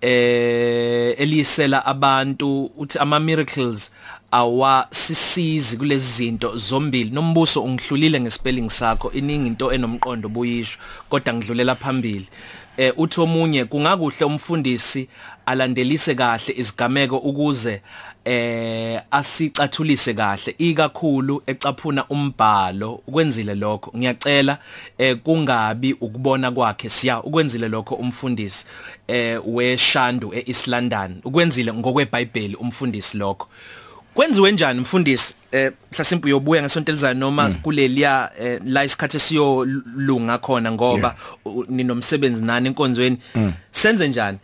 eh 0.00 1.14
eliyisela 1.18 1.86
abantu. 1.86 2.70
Uthi 2.76 2.98
ama 2.98 3.20
miracles 3.20 3.92
awasisizi 4.30 5.76
kulezi 5.76 6.12
zinto 6.12 6.56
zombili. 6.56 7.10
Nombuso 7.10 7.62
ungihlulile 7.62 8.20
ngespelling 8.20 8.70
sakho 8.70 9.10
iningi 9.12 9.46
into 9.46 9.72
enomqondo 9.72 10.28
buyisho 10.28 10.78
kodwa 11.08 11.34
ngidlulela 11.34 11.74
phambili. 11.74 12.28
Eh 12.76 12.92
uthi 12.96 13.20
omunye 13.20 13.64
kungakuhle 13.64 14.26
umfundisi 14.26 15.08
alandelise 15.46 16.14
kahle 16.14 16.54
izigameko 16.56 17.16
ukuze 17.16 17.82
eh 18.24 19.00
asicathulise 19.10 20.14
kahle. 20.14 20.54
Ikakhulu 20.58 21.42
ecaphuna 21.46 22.08
umbhalo 22.08 22.92
ukwenzile 23.06 23.54
lokho. 23.54 23.92
Ngiyacela 23.96 24.58
eh 24.98 25.16
kungabi 25.16 25.92
ukubona 25.92 26.50
kwakhe 26.50 26.88
siya 26.88 27.22
ukwenzile 27.22 27.68
lokho 27.68 27.94
umfundisi 27.94 28.66
eh 29.08 29.40
weshandu 29.46 30.34
eEast 30.34 30.66
London. 30.66 31.20
Ukwenzile 31.24 31.72
ngokweBhayibheli 31.72 32.54
umfundisi 32.54 33.16
lokho. 33.16 33.48
Kwenziwe 34.14 34.52
njani 34.52 34.80
mfundisi? 34.80 35.34
Eh 35.52 35.72
mhlasimpe 35.92 36.26
uyobuya 36.26 36.62
ngesonto 36.62 36.92
elizayo 36.92 37.14
noma 37.14 37.50
kuleliya 37.50 38.30
eh, 38.40 38.60
la 38.64 38.84
isikhathi 38.84 39.20
siyolunga 39.20 40.38
khona 40.38 40.72
ngoba 40.72 41.16
ninomsebenzi 41.68 42.44
nani 42.44 42.68
enkonzweni. 42.68 43.18
Senze 43.72 44.08
njani? 44.08 44.38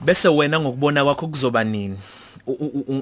Bese 0.00 0.28
wena 0.28 0.60
ngokubona 0.60 1.04
kwakho 1.04 1.26
kuzoba 1.28 1.64
nini? 1.64 1.98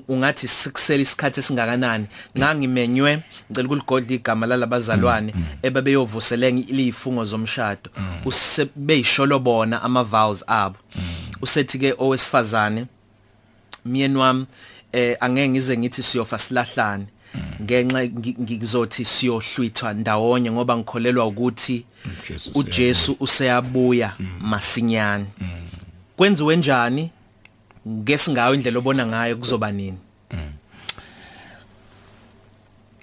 Ungathi 0.09 0.49
sikusela 0.49 1.03
isikhathi 1.03 1.41
esingakanani? 1.41 2.07
Ngangimenywe 2.39 3.23
ngicela 3.51 3.67
ukuligodla 3.69 4.15
igama 4.15 4.47
lalabazalwane 4.47 5.35
ebabeyovuselenga 5.63 6.63
ilifungo 6.69 7.25
zomshado. 7.25 7.91
Usebeyisholo 8.25 9.39
bona 9.39 9.83
ama 9.83 10.03
vows 10.05 10.45
abo. 10.47 10.77
Usethi 11.43 11.79
ke 11.79 11.95
owesifazane 11.99 12.87
myeni 13.85 14.17
wami 14.17 14.47
eh 14.93 15.17
angeke 15.21 15.49
ngize 15.49 15.77
ngithi 15.79 16.03
siyofa 16.03 16.39
silahlane. 16.39 17.07
Ngenxa 17.63 18.05
ngi- 18.07 18.37
ngizothi 18.41 19.05
siyohlwithwa 19.05 19.93
ndawonye 19.95 20.51
ngoba 20.53 20.77
ngikholelwa 20.77 21.27
ukuthi 21.27 21.85
Jesu 22.29 22.51
uJesu 22.55 23.17
useyabuya. 23.21 24.17
masinyane. 24.41 25.27
Kwenziwe 26.17 26.57
njani? 26.57 27.11
Ngesingayo 27.89 28.55
indlela 28.55 28.79
obona 28.79 29.07
ngayo 29.07 29.37
kuzoba 29.37 29.73
nini? 29.73 29.99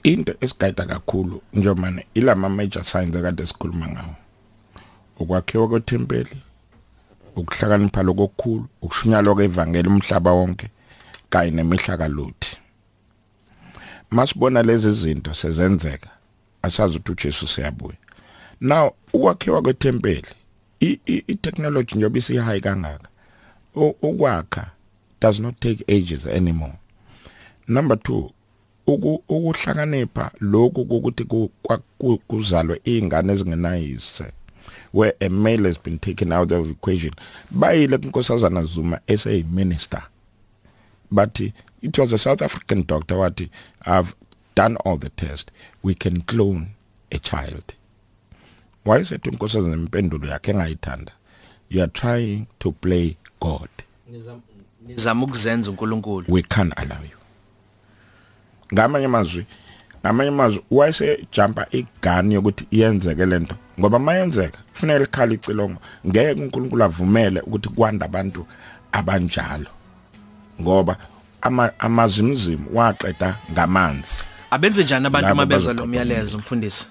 Into 0.03 0.33
esigayida 0.41 0.85
kakhulu 0.85 1.41
njomane 1.53 2.05
ilama 2.13 2.49
major 2.49 2.83
signs 2.83 3.15
akade 3.15 3.45
sikhuluma 3.45 3.87
ngawo. 3.87 4.15
Ukwakhiwa 5.19 5.67
kwethempeli 5.67 6.37
ukuhlakanipha 7.35 8.03
lokukhulu 8.03 8.65
ukushunyalwa 8.81 9.35
kwevangeli 9.35 9.89
umhlaba 9.89 10.31
wonke. 10.31 10.69
Kanye 11.29 11.51
nemihla 11.51 11.97
kaluthi 11.97 12.57
masibona 14.11 14.63
lezi 14.63 14.91
zinto 14.91 15.33
sezenzeka 15.33 16.09
asazi 16.61 16.97
ukuthi 16.97 17.11
uJesu 17.11 17.47
siyabuya 17.47 17.97
now 18.61 18.91
ukwakhiwa 19.13 19.61
kwethempeli 19.61 20.27
i-technology 21.05 21.95
njengoba 21.95 22.17
isihayi 22.17 22.61
kangaka 22.61 23.09
ukwakha 24.01 24.71
does 25.21 25.39
not 25.39 25.59
take 25.59 25.83
ages 25.87 26.25
anymore. 26.25 26.73
Number 27.67 27.97
2 27.97 28.29
ukuhlakanipha 29.27 30.31
lokhu 30.39 30.81
ukuthi 30.81 31.25
kuzalwe 32.27 32.81
izingane 32.83 33.33
ezingenayise 33.33 34.31
where 34.93 35.13
a 35.21 35.29
male 35.29 35.65
has 35.65 35.77
been 35.77 35.99
taken 35.99 36.31
out 36.31 36.51
of 36.51 36.69
equation. 36.69 37.13
Bayile 37.51 37.97
kunkosazana 37.97 38.63
Zuma 38.63 38.99
ese 39.07 39.43
minister. 39.51 40.03
But 41.11 41.39
it 41.81 41.97
was 41.97 42.13
a 42.13 42.17
South 42.17 42.41
African 42.41 42.83
doctor 42.85 43.15
wathi 43.15 43.49
I've 43.85 44.15
done 44.55 44.75
all 44.77 44.97
the 44.97 45.09
tests 45.09 45.51
we 45.81 45.95
can 45.95 46.21
clone 46.21 46.67
a 47.11 47.19
child. 47.19 47.75
Wayesethi 48.85 49.29
unkosazana 49.29 49.75
impendulo 49.75 50.27
yakhe 50.27 50.51
engayithanda? 50.51 51.11
You 51.69 51.83
are 51.83 51.87
trying 51.87 52.47
to 52.59 52.71
play 52.71 53.17
god. 53.39 53.69
Nizama 54.87 55.25
ukuzenza 55.25 55.69
uNkulunkulu. 55.71 56.25
We 56.27 56.41
can't 56.41 56.73
allow 56.77 57.01
you. 57.03 57.17
Ngamanye 58.73 59.05
amazwi 59.05 59.45
ngamanye 60.01 60.29
amazwi 60.29 60.63
wayese 60.71 61.27
jumpa 61.31 61.67
igani 61.71 62.33
yokuthi 62.33 62.67
iyenzeke 62.71 63.25
lento 63.25 63.55
ngoba 63.79 63.99
mayenzeka 63.99 64.59
kufanele 64.71 65.03
ikhala 65.03 65.33
icilongo. 65.33 65.81
Ngeke 66.07 66.41
uNkulunkulu 66.41 66.83
avumele 66.83 67.41
ukuthi 67.41 67.69
kwanda 67.69 68.05
abantu 68.05 68.45
abanjalo. 68.91 69.69
Ngoba 70.61 70.97
ama 71.41 71.71
amazimzimu 71.79 72.65
waqeda 72.73 73.35
ngamanzi. 73.51 74.23
Abenze 74.51 74.83
njani 74.83 75.07
abantu 75.07 75.27
Labo 75.27 75.37
mabezwa 75.37 75.73
lo 75.73 75.79
bazoqoqa 75.79 75.91
myalezo 75.91 76.37
mfundisi? 76.37 76.85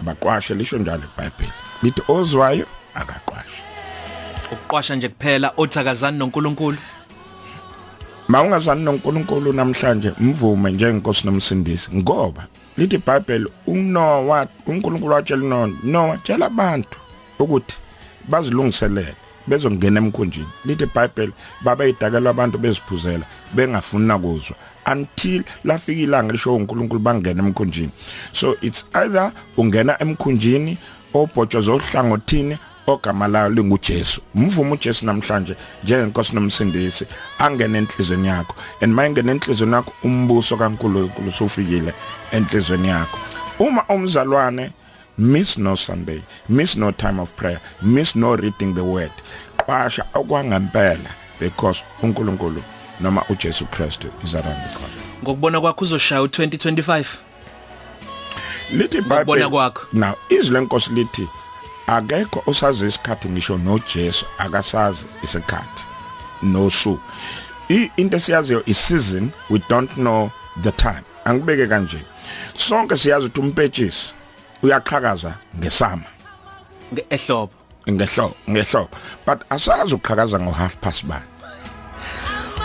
Abaqwashe 0.00 0.54
lisho 0.54 0.78
njalo 0.78 1.02
iBhayibheli. 1.04 1.52
Lithi 1.82 2.02
ozwayo 2.08 2.66
akaqwashe 2.94 3.62
ukuqwasha 4.52 4.96
nje 4.96 5.08
kuphela 5.08 5.52
othakazani 5.56 6.18
noNkulunkulu? 6.18 6.78
Mawungazani 8.28 8.84
noNkulunkulu 8.84 9.52
namhlanje 9.52 10.12
mvume 10.20 10.72
njengenkosi 10.72 11.26
nomsindisi 11.26 11.96
ngoba 11.96 12.46
lithi 12.76 12.96
iBhayibheli 12.96 13.48
uNoah 13.66 14.46
uNkulunkulu 14.66 15.14
watshela 15.14 15.44
uNoah 15.44 15.70
Noah 15.84 16.22
tshela 16.22 16.46
abantu 16.46 16.98
ukuthi 17.38 17.76
bazilungiselele. 18.28 19.16
Bezongena 19.46 20.00
emkhunjini 20.00 20.48
lithi 20.64 20.84
iBhayibheli 20.84 21.32
babeyidakelwa 21.64 22.30
abantu 22.30 22.58
beziphuzela 22.58 23.24
bengafuni 23.54 24.06
nakuzwa 24.06 24.56
until 24.92 25.42
lafika 25.64 26.00
ilanga 26.00 26.32
lisho 26.32 26.54
uNkulunkulu 26.54 27.00
bangena 27.00 27.42
emkhunjini 27.42 27.90
so 28.32 28.56
it's 28.60 28.84
either 28.94 29.32
ungena 29.56 30.02
emkhunjini 30.02 30.78
obhotsho 31.14 31.60
zohlangothini 31.60 32.58
ogama 32.86 33.28
layo 33.28 33.48
linguJesu. 33.50 34.20
Umvumo 34.34 34.74
uJesu 34.74 35.06
namhlanje 35.06 35.56
njengenkosi 35.84 36.34
nomsindisi 36.34 37.06
angene 37.38 37.78
enhlizweni 37.78 38.28
yakho. 38.28 38.54
And 38.80 38.94
mayengene 38.94 39.32
enhlizweni 39.32 39.72
yakho 39.72 39.92
umbuso 40.04 40.56
kaNkulunkulu 40.56 41.28
usufikile 41.28 41.94
enhlizweni 42.32 42.88
yakho. 42.88 43.18
Uma 43.58 43.84
umzalwane 43.88 44.70
miss 45.18 45.58
no 45.58 45.74
sunday 45.76 46.22
miss 46.48 46.76
no 46.76 46.90
time 46.92 47.20
of 47.20 47.32
prayer 47.36 47.60
miss 47.82 48.14
no 48.16 48.36
reading 48.36 48.74
the 48.74 48.84
word. 48.84 49.12
Qasha 49.56 50.04
okwangempela 50.14 51.10
because 51.38 51.84
uNkulunkulu 52.02 52.62
noma 53.00 53.20
uJesu 53.28 53.66
Kristu 53.70 54.10
is 54.24 54.34
around 54.34 54.62
the 54.62 54.78
corner. 54.78 54.96
Ngokubona 55.22 55.60
kwakho 55.60 55.84
uzoshaya 55.84 56.20
u2025 56.22 57.04
lithi 58.72 58.98
Ngokubona 59.02 59.48
kwakho. 59.50 59.86
now 59.92 60.14
izwi 60.28 60.54
lenkosi 60.54 60.90
lithi 60.92 61.28
akekho 61.86 62.42
osazi 62.46 62.86
isikhathi 62.86 63.28
ngisho 63.28 63.58
noJesu 63.58 64.26
akasazi 64.38 65.04
isikhathi 65.24 65.84
nosu 66.42 67.00
into 67.96 68.16
esiyaziyo 68.16 68.62
i-season 68.66 69.30
we 69.50 69.58
don't 69.68 69.90
know 69.94 70.30
the 70.62 70.72
time. 70.72 71.02
Angibeke 71.24 71.66
kanje. 71.66 71.98
Sonke 72.54 72.96
siyazi 72.96 73.26
ukuthi 73.26 73.40
umpetshisi 73.40 74.14
uyaqhakaza 74.62 75.34
ngesama. 75.58 76.04
Nge- 76.94 77.04
ehlobo. 77.10 77.52
Ngehlobo 77.90 78.34
ngehlobo. 78.50 78.88
But 79.26 79.38
asazi 79.50 79.94
uqhakaza 79.94 80.40
ngo 80.40 80.50
half 80.52 80.76
past 80.80 81.04
bani 81.06 81.24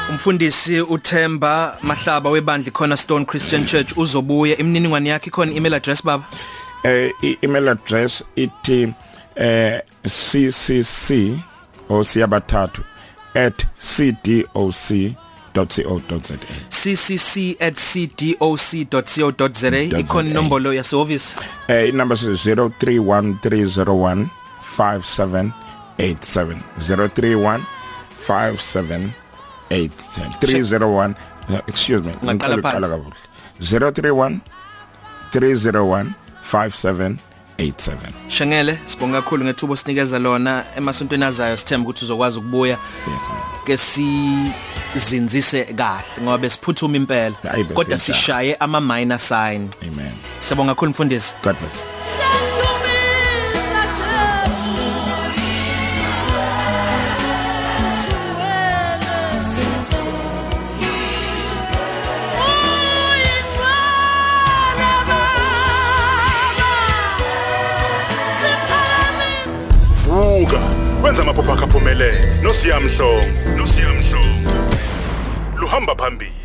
umfundisi 0.09 0.81
uThemba 0.81 1.77
Mahlaba 1.81 2.29
webandla 2.29 2.71
Cornerstone 2.71 3.25
Christian 3.25 3.65
Church 3.65 3.93
uzobuya 3.97 4.57
imininingwane 4.57 5.09
yakhe. 5.09 5.29
Khona 5.29 5.51
email 5.53 5.73
address 5.73 6.01
baba? 6.01 6.23
Eh 6.83 7.11
i-email 7.21 7.67
address 7.69 8.23
ithi 8.35 8.93
eh 9.35 9.81
ccc 10.05 11.39
osiyabathathu 11.89 12.81
at 17.59 17.75
cdoc.co.za 17.89 19.77
ikhona 19.99 20.29
inombolo 20.29 20.73
yasehhovisi 20.73 21.33
eh 21.67 21.89
inumber 21.89 22.17
is 22.17 22.45
031301 22.45 24.27
5787 24.77 26.57
031 26.79 27.61
5787 28.27 29.13
301 30.41 31.15
uh, 31.49 31.59
excuse 31.67 32.03
me 32.07 32.13
Ungaqala 32.21 32.57
ngicela 32.57 32.69
uqala 32.69 32.87
kabuhle 32.89 33.15
031 33.59 34.39
301 35.31 36.13
5787 36.41 37.17
Shengele 38.27 38.77
sibonga 38.85 39.21
kakhulu 39.21 39.45
ngethubo 39.45 39.75
sinikeza 39.75 40.19
lona 40.19 40.63
emasontweni 40.77 41.25
azayo. 41.25 41.57
Sithemba 41.57 41.89
ukuthi 41.89 42.05
uzokwazi 42.05 42.39
ukubuya. 42.39 42.77
Yes 43.07 43.21
ma'am. 43.29 43.65
ke 43.65 43.77
sizinzise 43.77 45.63
kahle 45.63 46.21
ngoba 46.21 46.37
besiphuthuma 46.37 46.97
impela. 46.97 47.35
Hayi, 47.43 47.63
bese 47.63 47.73
kodwa 47.75 47.83
inhlanhla. 47.83 47.97
sishaye 47.97 48.55
ama 48.55 48.81
minor 48.81 49.19
sign. 49.19 49.69
Amen. 49.81 50.13
Sibonga 50.39 50.75
kakhulu 50.75 50.91
mfundisi. 50.91 51.33
God 51.43 51.55
bless 51.59 51.96
vuka 70.17 70.59
wenza 71.03 71.21
amaphupho 71.21 71.51
akho 71.53 71.63
aphumelele 71.63 72.41
nosiyamhlongo 72.43 73.25
nosiyamhlongo 73.57 74.51
luhamba 75.59 75.95
phambili. 75.95 76.36